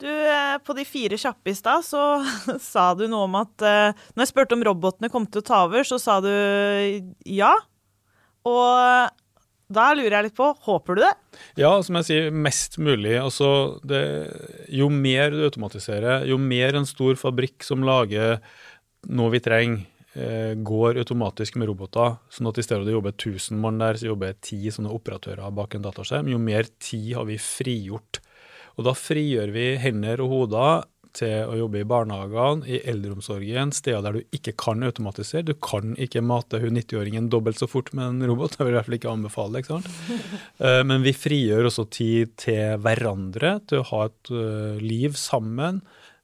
Du, 0.01 0.09
eh, 0.09 0.57
på 0.65 0.73
de 0.75 0.85
fire 0.85 1.17
kjappe 1.21 1.53
i 1.53 1.55
stad, 1.55 1.85
så 1.85 2.01
sa 2.73 2.91
du 2.97 3.05
noe 3.07 3.27
om 3.27 3.37
at 3.39 3.63
uh, 3.63 4.05
Når 4.13 4.25
jeg 4.25 4.31
spurte 4.33 4.57
om 4.57 4.65
robotene 4.65 5.11
kom 5.13 5.27
til 5.29 5.43
å 5.43 5.47
ta 5.47 5.63
over, 5.67 5.85
så 5.87 5.99
sa 6.01 6.17
du 6.23 6.33
ja. 7.29 7.53
Og 8.49 9.13
da 9.73 9.85
lurer 9.95 10.17
jeg 10.17 10.27
litt 10.27 10.37
på, 10.37 10.49
håper 10.65 10.97
du 10.97 11.03
det? 11.05 11.13
Ja, 11.61 11.71
som 11.85 11.97
jeg 11.97 12.09
sier, 12.09 12.33
mest 12.35 12.75
mulig. 12.81 13.15
Altså, 13.21 13.79
det, 13.87 14.01
jo 14.73 14.89
mer 14.91 15.31
du 15.33 15.45
automatiserer, 15.47 16.27
jo 16.29 16.37
mer 16.41 16.77
en 16.77 16.89
stor 16.89 17.15
fabrikk 17.17 17.63
som 17.65 17.85
lager 17.87 18.41
noe 19.09 19.33
vi 19.33 19.41
trenger, 19.43 19.85
eh, 20.15 20.53
går 20.55 21.01
automatisk 21.01 21.57
med 21.59 21.71
roboter, 21.71 22.19
sånn 22.29 22.51
at 22.51 22.59
i 22.59 22.65
stedet 22.65 22.85
for 22.85 22.91
å 22.93 22.99
jobbe 22.99 23.15
1000 23.15 23.59
mann 23.59 23.81
der, 23.81 23.99
så 23.99 24.11
jobber 24.11 24.37
ti 24.41 24.61
sånne 24.71 24.93
operatører 24.93 25.51
bak 25.51 25.75
en 25.75 25.87
dataskjerm, 25.87 26.29
jo 26.31 26.37
mer 26.39 26.69
tid 26.79 27.15
har 27.17 27.25
vi 27.25 27.39
frigjort 27.41 28.21
og 28.77 28.87
da 28.87 28.95
frigjør 28.97 29.53
vi 29.53 29.67
hender 29.81 30.23
og 30.23 30.33
hoder 30.33 30.89
til 31.13 31.45
å 31.45 31.57
jobbe 31.59 31.83
i 31.83 31.85
barnehagene, 31.85 32.65
i 32.65 32.79
eldreomsorgen, 32.89 33.69
steder 33.77 34.01
der 34.01 34.15
du 34.17 34.33
ikke 34.33 34.55
kan 34.57 34.81
automatisere. 34.81 35.45
Du 35.45 35.53
kan 35.61 35.93
ikke 36.01 36.23
mate 36.25 36.57
hun 36.63 36.73
90-åringen 36.79 37.27
dobbelt 37.29 37.61
så 37.61 37.67
fort 37.69 37.91
med 37.93 38.07
en 38.07 38.31
robot. 38.31 38.55
Det 38.57 38.65
vil 38.65 38.71
jeg 38.71 38.73
i 38.73 38.79
hvert 38.79 38.87
fall 38.87 38.97
ikke 38.97 39.11
anbefale. 39.11 39.61
ikke 39.61 39.75
sant? 39.75 39.91
Eh, 40.63 40.79
men 40.87 41.03
vi 41.03 41.11
frigjør 41.17 41.67
også 41.67 41.83
tid 41.91 42.33
til 42.39 42.77
hverandre, 42.81 43.57
til 43.67 43.81
å 43.81 43.87
ha 43.89 44.01
et 44.07 44.29
eh, 44.31 44.81
liv 44.81 45.17
sammen, 45.19 45.81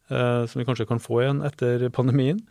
som 0.10 0.60
vi 0.60 0.66
kanskje 0.68 0.88
kan 0.90 1.02
få 1.02 1.22
igjen 1.24 1.44
etter 1.46 1.88
pandemien. 1.94 2.42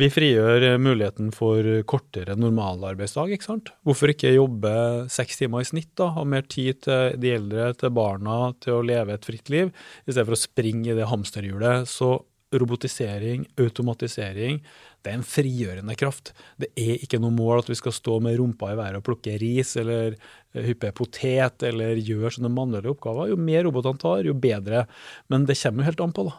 Vi 0.00 0.06
frigjør 0.12 0.76
muligheten 0.78 1.30
for 1.34 1.66
kortere 1.88 2.36
normalarbeidsdag. 2.38 3.32
ikke 3.34 3.46
sant? 3.48 3.72
Hvorfor 3.86 4.12
ikke 4.12 4.34
jobbe 4.36 4.72
seks 5.10 5.40
timer 5.40 5.64
i 5.64 5.68
snitt? 5.70 5.90
da, 5.98 6.10
Ha 6.14 6.24
mer 6.24 6.42
tid 6.42 6.82
til 6.86 7.16
de 7.18 7.32
eldre, 7.34 7.72
til 7.74 7.90
barna, 7.90 8.52
til 8.60 8.78
å 8.78 8.84
leve 8.86 9.14
et 9.16 9.26
fritt 9.26 9.50
liv, 9.50 9.72
i 10.06 10.12
stedet 10.12 10.28
for 10.28 10.38
å 10.38 10.44
springe 10.44 10.92
i 10.92 10.98
det 10.98 11.08
hamsterhjulet. 11.10 11.88
Så 11.90 12.20
robotisering, 12.52 13.46
automatisering, 13.58 14.60
det 15.00 15.12
er 15.12 15.16
en 15.18 15.26
frigjørende 15.26 15.96
kraft. 15.98 16.32
Det 16.60 16.68
er 16.78 17.00
ikke 17.00 17.20
noe 17.22 17.32
mål 17.32 17.62
at 17.62 17.70
vi 17.70 17.78
skal 17.78 17.94
stå 17.96 18.18
med 18.24 18.36
rumpa 18.40 18.72
i 18.72 18.78
været 18.78 19.00
og 19.00 19.06
plukke 19.06 19.38
ris 19.40 19.72
eller 19.80 20.18
hyppe 20.52 20.92
potet 20.96 21.64
eller 21.66 22.00
gjøre 22.00 22.34
sånne 22.36 22.52
manuelle 22.52 22.92
oppgaver. 22.92 23.30
Jo 23.32 23.38
mer 23.40 23.64
robotene 23.66 24.02
tar, 24.02 24.24
jo 24.28 24.36
bedre. 24.36 24.84
Men 25.32 25.46
det 25.48 25.58
kommer 25.62 25.84
jo 25.84 25.90
helt 25.90 26.04
an 26.04 26.16
på, 26.16 26.26
da. 26.28 26.36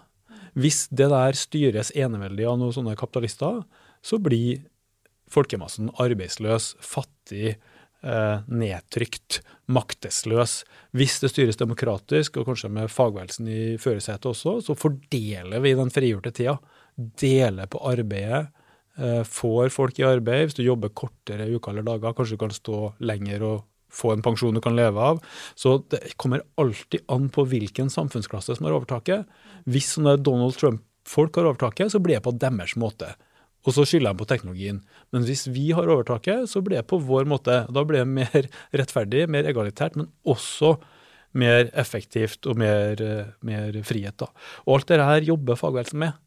Hvis 0.62 0.86
det 0.92 1.08
der 1.14 1.38
styres 1.40 1.94
eneveldig 1.96 2.48
av 2.50 2.60
noen 2.60 2.76
sånne 2.76 2.98
kapitalister, 3.00 3.62
så 4.04 4.20
blir 4.22 4.66
folkemassen 5.32 5.92
arbeidsløs, 6.02 6.74
fattig, 6.84 7.56
eh, 8.04 8.38
nedtrykt, 8.48 9.40
maktesløs. 9.72 10.64
Hvis 10.92 11.20
det 11.24 11.32
styres 11.32 11.60
demokratisk, 11.62 12.38
og 12.38 12.50
kanskje 12.52 12.70
med 12.70 12.92
fagbevegelsen 12.92 13.48
i 13.48 13.62
førersetet 13.78 14.28
også, 14.34 14.60
så 14.66 14.76
fordeler 14.76 15.64
vi 15.64 15.74
den 15.78 15.94
frigjorte 15.94 16.34
tida. 16.36 16.58
Deler 16.96 17.70
på 17.72 17.82
arbeidet. 17.92 18.48
Eh, 18.98 19.24
får 19.24 19.72
folk 19.74 20.00
i 20.00 20.06
arbeid. 20.06 20.50
Hvis 20.50 20.58
du 20.60 20.64
jobber 20.66 20.94
kortere 20.94 21.48
uker 21.50 21.72
eller 21.74 21.88
dager, 21.88 22.16
kanskje 22.18 22.38
du 22.38 22.44
kan 22.44 22.56
stå 22.56 22.80
lenger 23.00 23.46
og 23.48 23.60
få 23.92 24.14
en 24.14 24.24
pensjon 24.24 24.56
du 24.56 24.62
kan 24.64 24.76
leve 24.76 25.00
av. 25.00 25.20
Så 25.56 25.80
det 25.92 26.16
kommer 26.22 26.44
alltid 26.62 27.04
an 27.12 27.30
på 27.34 27.46
hvilken 27.48 27.92
samfunnsklasse 27.92 28.56
som 28.58 28.68
har 28.68 28.78
overtaket. 28.78 29.28
Hvis 29.68 29.96
Donald 30.00 30.56
Trump-folk 30.60 31.36
har 31.40 31.52
overtaket, 31.52 31.92
så 31.92 32.00
blir 32.00 32.20
det 32.20 32.26
på 32.28 32.38
deres 32.38 32.78
måte. 32.80 33.16
og 33.62 33.76
så 33.76 33.84
skylder 33.86 34.16
de 34.16 34.18
på 34.18 34.26
teknologien. 34.26 34.80
Men 35.14 35.22
hvis 35.22 35.46
vi 35.54 35.68
har 35.70 35.86
overtaket, 35.86 36.50
så 36.50 36.64
blir 36.66 36.80
det 36.80 36.88
på 36.90 36.98
vår 36.98 37.28
måte. 37.30 37.68
Da 37.70 37.84
blir 37.86 38.02
det 38.02 38.08
mer 38.10 38.48
rettferdig, 38.80 39.28
mer 39.30 39.46
egalitært, 39.46 39.96
men 39.96 40.10
også 40.26 40.80
mer 41.38 41.70
effektivt 41.78 42.48
og 42.50 42.58
mer, 42.58 42.98
eh, 43.02 43.30
mer 43.46 43.78
frihet. 43.86 44.18
Da. 44.18 44.32
Og 44.66 44.80
alt 44.80 44.88
dette 44.90 45.06
her 45.06 45.30
jobber 45.30 45.60
fagbevegelsen 45.60 46.02
med. 46.02 46.18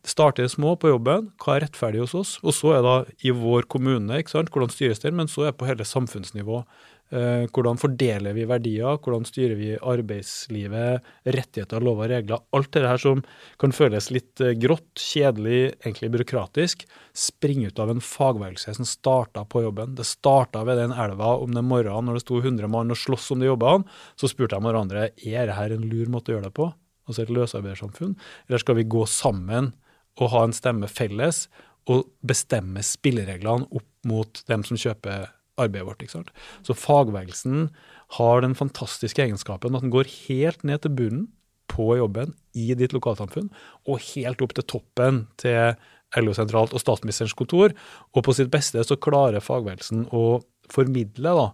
Det 0.00 0.14
starter 0.14 0.48
små 0.48 0.76
på 0.80 0.94
jobben, 0.94 1.26
hva 1.42 1.58
er 1.58 1.66
rettferdig 1.66 2.00
hos 2.00 2.14
oss? 2.16 2.30
Og 2.40 2.54
så 2.56 2.72
er 2.78 2.86
det 2.86 3.18
i 3.28 3.34
vår 3.36 3.68
kommune, 3.68 4.16
ikke 4.16 4.32
sant? 4.32 4.48
hvordan 4.54 4.72
styres 4.72 5.02
det, 5.02 5.12
men 5.12 5.28
så 5.28 5.44
er 5.44 5.52
det 5.52 5.58
på 5.60 5.68
hele 5.68 5.84
samfunnsnivå. 5.84 6.62
Eh, 7.10 7.48
hvordan 7.50 7.74
fordeler 7.80 8.36
vi 8.36 8.44
verdier, 8.46 9.00
hvordan 9.02 9.24
styrer 9.26 9.56
vi 9.58 9.72
arbeidslivet, 9.74 11.02
rettigheter, 11.26 11.82
lover 11.82 12.06
og 12.06 12.12
regler. 12.12 12.44
Alt 12.54 12.70
det 12.76 12.84
her 12.86 13.02
som 13.02 13.24
kan 13.58 13.74
føles 13.74 14.08
litt 14.14 14.40
eh, 14.40 14.54
grått, 14.62 14.94
kjedelig, 14.94 15.74
egentlig 15.82 16.12
byråkratisk, 16.14 16.86
springer 17.12 17.74
ut 17.74 17.82
av 17.82 17.90
en 17.90 18.04
fagbevegelse 18.04 18.76
som 18.78 18.86
starta 18.86 19.42
på 19.42 19.64
jobben. 19.66 19.98
Det 19.98 20.06
starta 20.06 20.62
ved 20.68 20.78
den 20.78 20.94
elva 20.94 21.34
om 21.42 21.52
den 21.56 21.66
morgenen 21.66 22.06
når 22.06 22.20
det 22.20 22.24
sto 22.28 22.38
100 22.38 22.70
mann 22.70 22.94
og 22.94 23.02
sloss 23.02 23.28
om 23.34 23.42
de 23.42 23.50
jobbene. 23.50 24.00
Så 24.14 24.30
spurte 24.30 24.54
de 24.54 24.70
hverandre 24.70 25.10
er 25.10 25.50
dette 25.50 25.68
en 25.74 25.90
lur 25.90 26.08
måte 26.14 26.30
å 26.30 26.38
gjøre 26.38 26.46
det 26.46 26.56
på, 26.56 26.70
altså 27.10 27.26
et 27.26 27.34
løsarbeidersamfunn, 27.34 28.14
eller 28.46 28.62
skal 28.62 28.78
vi 28.78 28.86
gå 28.96 29.02
sammen 29.10 29.74
å 30.18 30.30
ha 30.32 30.44
en 30.46 30.56
stemme 30.56 30.88
felles 30.90 31.44
og 31.90 32.08
bestemme 32.26 32.82
spillereglene 32.84 33.68
opp 33.70 34.08
mot 34.08 34.42
dem 34.50 34.64
som 34.66 34.78
kjøper 34.80 35.30
arbeidet 35.60 35.86
vårt. 35.86 36.02
ikke 36.02 36.18
sant? 36.18 36.32
Så 36.66 36.76
fagbevegelsen 36.76 37.68
har 38.16 38.42
den 38.44 38.56
fantastiske 38.58 39.22
egenskapen 39.22 39.76
at 39.76 39.84
den 39.84 39.92
går 39.94 40.08
helt 40.28 40.64
ned 40.66 40.82
til 40.82 40.96
bunnen 40.96 41.28
på 41.70 41.94
jobben 41.96 42.34
i 42.58 42.72
ditt 42.74 42.94
lokalsamfunn, 42.96 43.50
og 43.86 44.02
helt 44.10 44.42
opp 44.42 44.56
til 44.56 44.66
toppen 44.66 45.24
til 45.40 45.76
LO 46.18 46.34
sentralt 46.34 46.74
og 46.74 46.82
statsministerens 46.82 47.36
kontor. 47.38 47.74
Og 48.14 48.24
på 48.26 48.34
sitt 48.34 48.50
beste 48.50 48.82
så 48.86 48.98
klarer 48.98 49.44
fagbevegelsen 49.44 50.08
å 50.10 50.42
formidle 50.70 51.34
da, 51.38 51.48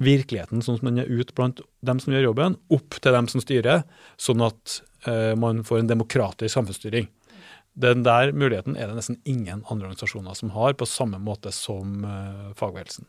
virkeligheten 0.00 0.64
sånn 0.64 0.78
som 0.80 0.88
den 0.88 1.02
er 1.02 1.10
ut 1.12 1.34
blant 1.36 1.60
dem 1.84 1.98
som 2.00 2.14
gjør 2.14 2.30
jobben, 2.30 2.56
opp 2.72 2.96
til 3.04 3.14
dem 3.14 3.26
som 3.30 3.42
styrer, 3.44 3.82
sånn 4.16 4.42
at 4.46 4.80
eh, 5.06 5.34
man 5.38 5.60
får 5.66 5.82
en 5.82 5.90
demokratisk 5.90 6.54
samfunnsstyring. 6.56 7.10
Den 7.78 8.02
der 8.02 8.32
muligheten 8.34 8.74
er 8.76 8.90
det 8.90 8.98
nesten 8.98 9.20
ingen 9.28 9.62
andre 9.70 9.90
organisasjoner 9.90 10.34
som 10.34 10.50
har, 10.56 10.74
på 10.74 10.88
samme 10.88 11.20
måte 11.22 11.52
som 11.54 12.02
uh, 12.04 12.50
fagbevegelsen. 12.58 13.06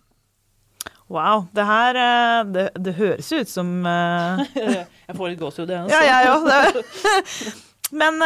Wow. 1.12 1.48
Det 1.52 1.66
her 1.68 1.98
uh, 1.98 2.52
det, 2.54 2.70
det, 2.78 2.94
høres 3.00 3.32
ut 3.34 3.50
som 3.50 3.82
uh... 3.84 4.40
Jeg 5.10 5.18
får 5.18 5.34
litt 5.34 5.42
gåsehud, 5.42 5.74
jeg 5.74 5.90
også. 5.90 5.98
Ja, 5.98 6.22
jeg 6.22 6.32
òg. 6.38 7.60
Men 8.02 8.22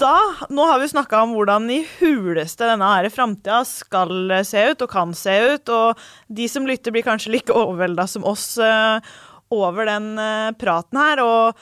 da 0.00 0.14
Nå 0.48 0.64
har 0.70 0.78
vi 0.80 0.86
snakka 0.88 1.18
om 1.26 1.34
hvordan 1.36 1.66
i 1.68 1.82
huleste 1.98 2.64
denne 2.64 2.86
her 2.94 3.10
framtida 3.12 3.58
skal 3.68 4.32
se 4.48 4.62
ut, 4.70 4.86
og 4.86 4.88
kan 4.88 5.12
se 5.12 5.34
ut. 5.52 5.68
Og 5.68 6.00
de 6.32 6.46
som 6.48 6.64
lytter, 6.64 6.94
blir 6.94 7.04
kanskje 7.04 7.34
like 7.34 7.52
overvelda 7.52 8.06
som 8.08 8.24
oss 8.24 8.54
over 9.52 9.90
den 9.90 10.14
praten 10.56 11.02
her. 11.02 11.20
og 11.20 11.60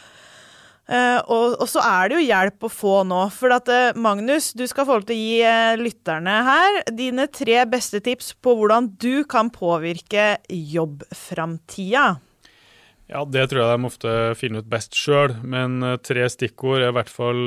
Uh, 0.91 1.21
og, 1.31 1.53
og, 1.63 1.69
så 1.71 1.83
er 1.87 2.11
det 2.11 2.17
jo 2.19 2.25
hjelp 2.25 2.67
å 2.67 2.73
få 2.73 2.95
nå. 3.07 3.21
For 3.31 3.55
at, 3.55 3.69
uh, 3.71 3.99
Magnus, 4.01 4.51
du 4.59 4.65
skal 4.67 4.89
få 4.89 4.99
lov 4.99 5.07
til 5.07 5.15
å 5.15 5.21
gi 5.21 5.37
uh, 5.47 5.79
lytterne 5.79 6.35
her 6.49 6.81
dine 6.99 7.29
tre 7.31 7.61
beste 7.71 8.01
tips 8.03 8.33
på 8.43 8.57
hvordan 8.59 8.91
du 8.99 9.23
kan 9.31 9.53
påvirke 9.55 10.41
jobbframtida. 10.51 12.09
Ja, 13.11 13.23
det 13.23 13.49
tror 13.51 13.63
jeg 13.63 13.71
de 13.71 13.87
ofte 13.87 14.17
finner 14.39 14.63
ut 14.63 14.71
best 14.71 14.99
sjøl, 14.99 15.37
men 15.43 15.83
tre 16.07 16.27
stikkord 16.31 16.83
er 16.83 16.93
i 16.93 16.95
hvert 16.95 17.11
fall 17.11 17.41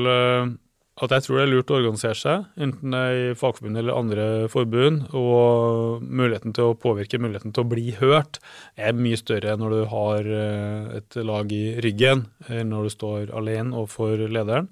at 1.02 1.10
jeg 1.10 1.26
tror 1.26 1.40
det 1.40 1.44
er 1.44 1.50
lurt 1.50 1.72
å 1.74 1.78
organisere 1.80 2.18
seg, 2.18 2.44
enten 2.62 2.94
det 2.94 3.00
er 3.02 3.16
i 3.32 3.38
fagforbund 3.38 3.80
eller 3.82 3.98
andre 3.98 4.26
forbund. 4.54 5.08
Og 5.18 6.04
muligheten 6.06 6.54
til 6.54 6.70
å 6.70 6.76
påvirke, 6.78 7.18
muligheten 7.22 7.56
til 7.56 7.66
å 7.66 7.72
bli 7.72 7.96
hørt, 7.98 8.38
er 8.78 8.94
mye 8.94 9.18
større 9.18 9.56
når 9.58 9.74
du 9.74 9.82
har 9.90 10.30
eh, 10.38 11.00
et 11.00 11.18
lag 11.26 11.50
i 11.56 11.64
ryggen, 11.82 12.28
enn 12.46 12.70
når 12.76 12.86
du 12.86 12.94
står 12.94 13.34
alene 13.34 13.74
overfor 13.74 14.22
lederen. 14.30 14.70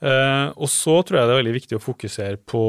Eh, 0.00 0.48
og 0.56 0.72
så 0.72 0.96
tror 1.04 1.20
jeg 1.20 1.28
det 1.28 1.36
er 1.36 1.42
veldig 1.42 1.58
viktig 1.58 1.78
å 1.78 1.84
fokusere 1.84 2.40
på 2.48 2.64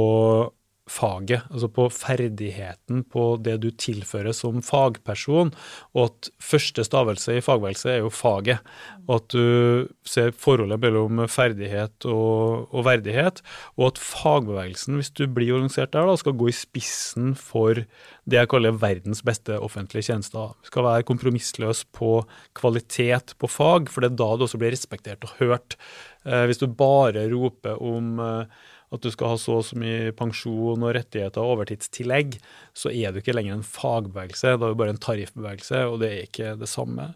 faget, 0.90 1.46
altså 1.48 1.70
på 1.72 1.86
ferdigheten 1.94 3.04
på 3.08 3.38
det 3.40 3.56
du 3.64 3.70
tilfører 3.72 4.36
som 4.36 4.60
fagperson, 4.66 5.54
og 5.96 6.02
at 6.10 6.30
første 6.44 6.84
stavelse 6.84 7.38
i 7.38 7.44
fagbevegelse 7.44 7.92
er 7.94 8.02
jo 8.02 8.12
faget. 8.12 8.60
Og 9.08 9.16
at 9.16 9.30
du 9.32 9.88
ser 10.08 10.34
forholdet 10.36 10.82
mellom 10.84 11.24
ferdighet 11.32 12.08
og, 12.10 12.68
og, 12.74 12.84
verdighet, 12.88 13.40
og 13.78 13.94
at 13.94 14.02
fagbevegelsen, 14.04 15.00
hvis 15.00 15.14
du 15.16 15.24
blir 15.28 15.56
organisert 15.56 15.94
der, 15.96 16.08
da, 16.08 16.18
skal 16.20 16.36
gå 16.40 16.52
i 16.52 16.56
spissen 16.58 17.32
for 17.40 17.80
det 18.24 18.40
jeg 18.40 18.52
kaller 18.52 18.76
verdens 18.80 19.24
beste 19.24 19.56
offentlige 19.60 20.10
tjenester. 20.12 20.52
Skal 20.68 20.88
være 20.88 21.08
kompromissløs 21.08 21.86
på 21.96 22.22
kvalitet 22.60 23.36
på 23.40 23.52
fag, 23.52 23.92
for 23.92 24.04
det 24.04 24.14
er 24.14 24.20
da 24.20 24.30
du 24.36 24.48
også 24.48 24.60
blir 24.60 24.76
respektert 24.76 25.24
og 25.28 25.36
hørt. 25.40 25.80
Eh, 26.28 26.46
hvis 26.48 26.60
du 26.60 26.68
bare 26.68 27.26
roper 27.32 27.80
om 27.84 28.20
eh, 28.24 28.64
at 28.94 29.02
du 29.02 29.10
skal 29.14 29.34
ha 29.34 29.40
så 29.42 29.58
og 29.60 29.66
så 29.66 29.78
mye 29.80 30.14
pensjon 30.18 30.84
og 30.86 30.94
rettigheter 30.98 31.42
og 31.42 31.58
overtidstillegg, 31.58 32.38
så 32.78 32.92
er 32.94 33.14
du 33.14 33.22
ikke 33.22 33.36
lenger 33.36 33.58
en 33.58 33.66
fagbevegelse, 33.66 34.54
da 34.54 34.68
er 34.68 34.76
du 34.76 34.80
bare 34.80 34.94
en 34.94 35.02
tariffbevegelse, 35.02 35.82
og 35.90 36.00
det 36.04 36.12
er 36.12 36.28
ikke 36.28 36.54
det 36.62 36.70
samme. 36.70 37.10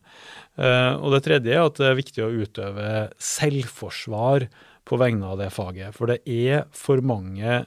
Uh, 0.57 0.97
og 0.97 1.13
det 1.13 1.23
tredje 1.27 1.53
er 1.53 1.65
at 1.65 1.79
det 1.79 1.89
er 1.91 1.99
viktig 1.99 2.25
å 2.25 2.33
utøve 2.33 2.91
selvforsvar 3.21 4.47
på 4.87 4.99
vegne 5.01 5.33
av 5.33 5.41
det 5.41 5.51
faget. 5.53 5.93
For 5.97 6.09
det 6.09 6.21
er 6.25 6.65
for 6.75 7.03
mange 7.05 7.65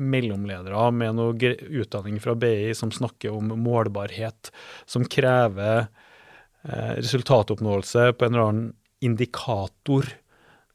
mellomledere 0.00 0.88
med 0.92 1.16
noe 1.16 1.54
utdanning 1.70 2.18
fra 2.20 2.34
BI 2.36 2.72
som 2.76 2.90
snakker 2.92 3.36
om 3.36 3.54
målbarhet, 3.62 4.50
som 4.90 5.06
krever 5.06 5.86
uh, 5.86 6.92
resultatoppnåelse 6.98 8.10
på 8.16 8.26
en 8.26 8.34
eller 8.34 8.48
annen 8.48 8.68
indikator 9.00 10.10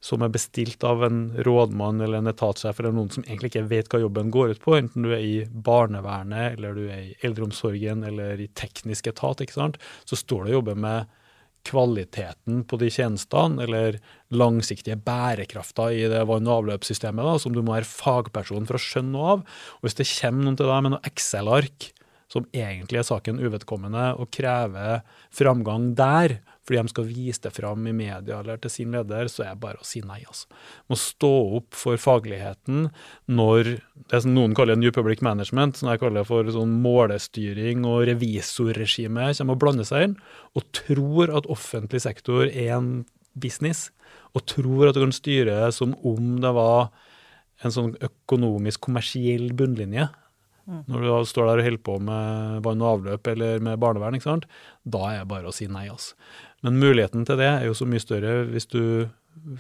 som 0.05 0.21
er 0.21 0.33
bestilt 0.33 0.83
av 0.85 1.03
en 1.07 1.19
rådmann 1.47 2.03
eller 2.05 2.21
en 2.21 2.29
etatssjef 2.29 2.79
eller 2.79 2.93
noen 2.93 3.09
som 3.13 3.25
egentlig 3.25 3.53
ikke 3.53 3.67
vet 3.71 3.89
hva 3.89 4.03
jobben 4.03 4.31
går 4.33 4.53
ut 4.53 4.61
på, 4.61 4.75
enten 4.77 5.07
du 5.07 5.11
er 5.15 5.23
i 5.25 5.35
barnevernet 5.49 6.59
eller 6.59 6.77
du 6.77 6.83
er 6.85 7.01
i 7.01 7.15
eldreomsorgen 7.25 8.05
eller 8.05 8.41
i 8.43 8.51
teknisk 8.53 9.09
etat, 9.09 9.41
ikke 9.41 9.57
sant, 9.57 9.79
så 10.05 10.19
står 10.19 10.45
det 10.45 10.53
og 10.53 10.59
jobber 10.59 10.81
med 10.85 11.13
kvaliteten 11.65 12.61
på 12.69 12.77
de 12.77 12.91
tjenestene, 12.93 13.63
eller 13.65 13.97
langsiktige 14.35 14.99
bærekrafter 15.01 15.95
i 15.95 16.05
det 16.11 16.21
vann- 16.29 16.45
og 16.45 16.59
avløpssystemet, 16.61 17.25
da, 17.25 17.39
som 17.41 17.55
du 17.55 17.63
må 17.63 17.73
være 17.73 17.89
fagperson 17.89 18.67
for 18.69 18.77
å 18.77 18.83
skjønne 18.85 19.15
noe 19.15 19.31
av. 19.33 19.45
Og 19.79 19.87
Hvis 19.87 19.97
det 19.97 20.09
kommer 20.11 20.45
noen 20.45 20.59
til 20.59 20.69
deg 20.69 20.85
med 20.85 20.93
noe 20.93 21.09
Excel-ark 21.09 21.89
som 22.31 22.47
egentlig 22.55 22.99
er 22.99 23.07
saken 23.07 23.39
uvedkommende, 23.43 24.11
og 24.17 24.31
krever 24.33 25.03
framgang 25.33 25.91
der, 25.97 26.39
fordi 26.65 26.81
de 26.81 26.91
skal 26.91 27.07
vise 27.07 27.43
det 27.43 27.51
fram 27.53 27.85
i 27.85 27.93
media 27.93 28.39
eller 28.39 28.57
til 28.61 28.73
sin 28.73 28.95
leder, 28.95 29.29
så 29.29 29.45
er 29.45 29.51
det 29.53 29.61
bare 29.61 29.81
å 29.81 29.85
si 29.85 30.01
nei. 30.01 30.23
altså. 30.25 30.49
Må 30.89 30.97
stå 30.97 31.31
opp 31.59 31.77
for 31.77 32.01
fagligheten 32.01 32.87
når 33.29 33.75
det 34.09 34.21
som 34.23 34.33
noen 34.33 34.55
kaller 34.57 34.79
New 34.79 34.93
Public 34.95 35.21
Management, 35.25 35.77
som 35.77 35.91
jeg 35.91 36.01
kaller 36.01 36.25
for 36.25 36.49
sånn 36.53 36.73
målestyring 36.81 37.85
og 37.85 38.07
revisorregime, 38.09 39.29
kommer 39.37 39.57
og 39.57 39.61
blander 39.61 39.87
seg 39.87 40.09
inn, 40.09 40.17
og 40.57 40.65
tror 40.73 41.35
at 41.37 41.49
offentlig 41.53 42.01
sektor 42.07 42.47
er 42.49 42.73
en 42.79 42.93
business, 43.37 43.91
og 44.33 44.47
tror 44.49 44.89
at 44.89 44.97
du 44.97 45.03
kan 45.05 45.13
styre 45.15 45.69
som 45.75 45.93
om 46.07 46.39
det 46.41 46.51
var 46.55 46.89
en 47.63 47.71
sånn 47.71 47.93
økonomisk, 48.03 48.81
kommersiell 48.87 49.51
bunnlinje. 49.55 50.09
Mm. 50.65 50.81
Når 50.89 51.03
du 51.05 51.29
står 51.29 51.49
der 51.49 51.61
og 51.61 51.67
holder 51.67 51.83
på 51.85 51.97
med 52.07 52.63
vann 52.65 52.81
og 52.81 52.91
avløp 52.95 53.27
eller 53.35 53.61
med 53.63 53.81
barnevern, 53.81 54.17
ikke 54.17 54.29
sant? 54.29 54.47
da 54.83 55.03
er 55.11 55.19
det 55.21 55.29
bare 55.29 55.51
å 55.51 55.53
si 55.55 55.67
nei. 55.69 55.85
altså. 55.91 56.15
Men 56.65 56.79
muligheten 56.81 57.25
til 57.27 57.37
det 57.41 57.51
er 57.51 57.67
jo 57.67 57.77
så 57.77 57.85
mye 57.89 58.01
større 58.01 58.39
hvis 58.49 58.69
du 58.71 58.81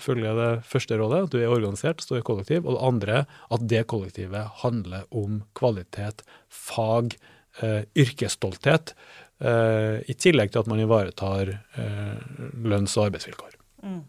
følger 0.01 0.37
det 0.37 0.49
første 0.65 0.97
rådet, 0.97 1.25
at 1.27 1.35
du 1.35 1.39
er 1.41 1.51
organisert, 1.51 2.01
står 2.01 2.21
i 2.21 2.25
kollektiv, 2.25 2.65
og 2.65 2.77
det 2.77 2.87
andre 2.89 3.19
at 3.53 3.67
det 3.69 3.83
kollektivet 3.91 4.61
handler 4.63 5.05
om 5.13 5.41
kvalitet, 5.57 6.23
fag, 6.49 7.17
eh, 7.61 7.83
yrkesstolthet, 8.05 8.95
eh, 9.41 10.01
i 10.07 10.15
tillegg 10.17 10.53
til 10.53 10.63
at 10.63 10.71
man 10.71 10.81
ivaretar 10.81 11.57
eh, 11.75 12.17
lønns- 12.63 12.97
og 12.97 13.09
arbeidsvilkår. 13.09 13.57
Mm. 13.83 14.01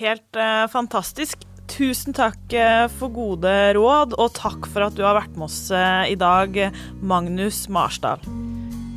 Helt 0.00 0.40
eh, 0.40 0.66
fantastisk. 0.72 1.44
Tusen 1.70 2.14
takk 2.16 2.52
eh, 2.56 2.86
for 2.98 3.12
gode 3.14 3.52
råd, 3.76 4.16
og 4.18 4.34
takk 4.36 4.66
for 4.70 4.86
at 4.86 4.96
du 4.98 5.04
har 5.06 5.16
vært 5.16 5.36
med 5.38 5.46
oss 5.48 5.70
eh, 5.74 6.12
i 6.12 6.18
dag, 6.18 6.58
Magnus 7.00 7.64
Marsdal. 7.72 8.22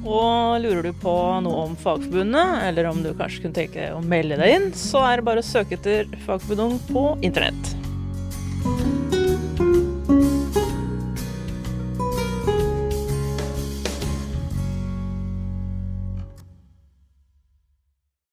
Og 0.05 0.61
lurer 0.61 0.83
du 0.85 0.91
på 1.01 1.15
noe 1.45 1.63
om 1.65 1.77
Fagforbundet, 1.81 2.59
eller 2.67 2.91
om 2.91 3.01
du 3.01 3.09
kanskje 3.17 3.45
kunne 3.45 3.57
tenke 3.57 3.89
å 3.95 4.03
melde 4.05 4.37
deg 4.41 4.57
inn, 4.57 4.69
så 4.77 5.01
er 5.07 5.17
det 5.19 5.27
bare 5.29 5.41
å 5.41 5.47
søke 5.47 5.79
etter 5.79 6.11
Fagforbundet 6.27 6.93
på 6.93 7.07
internett. 7.25 7.84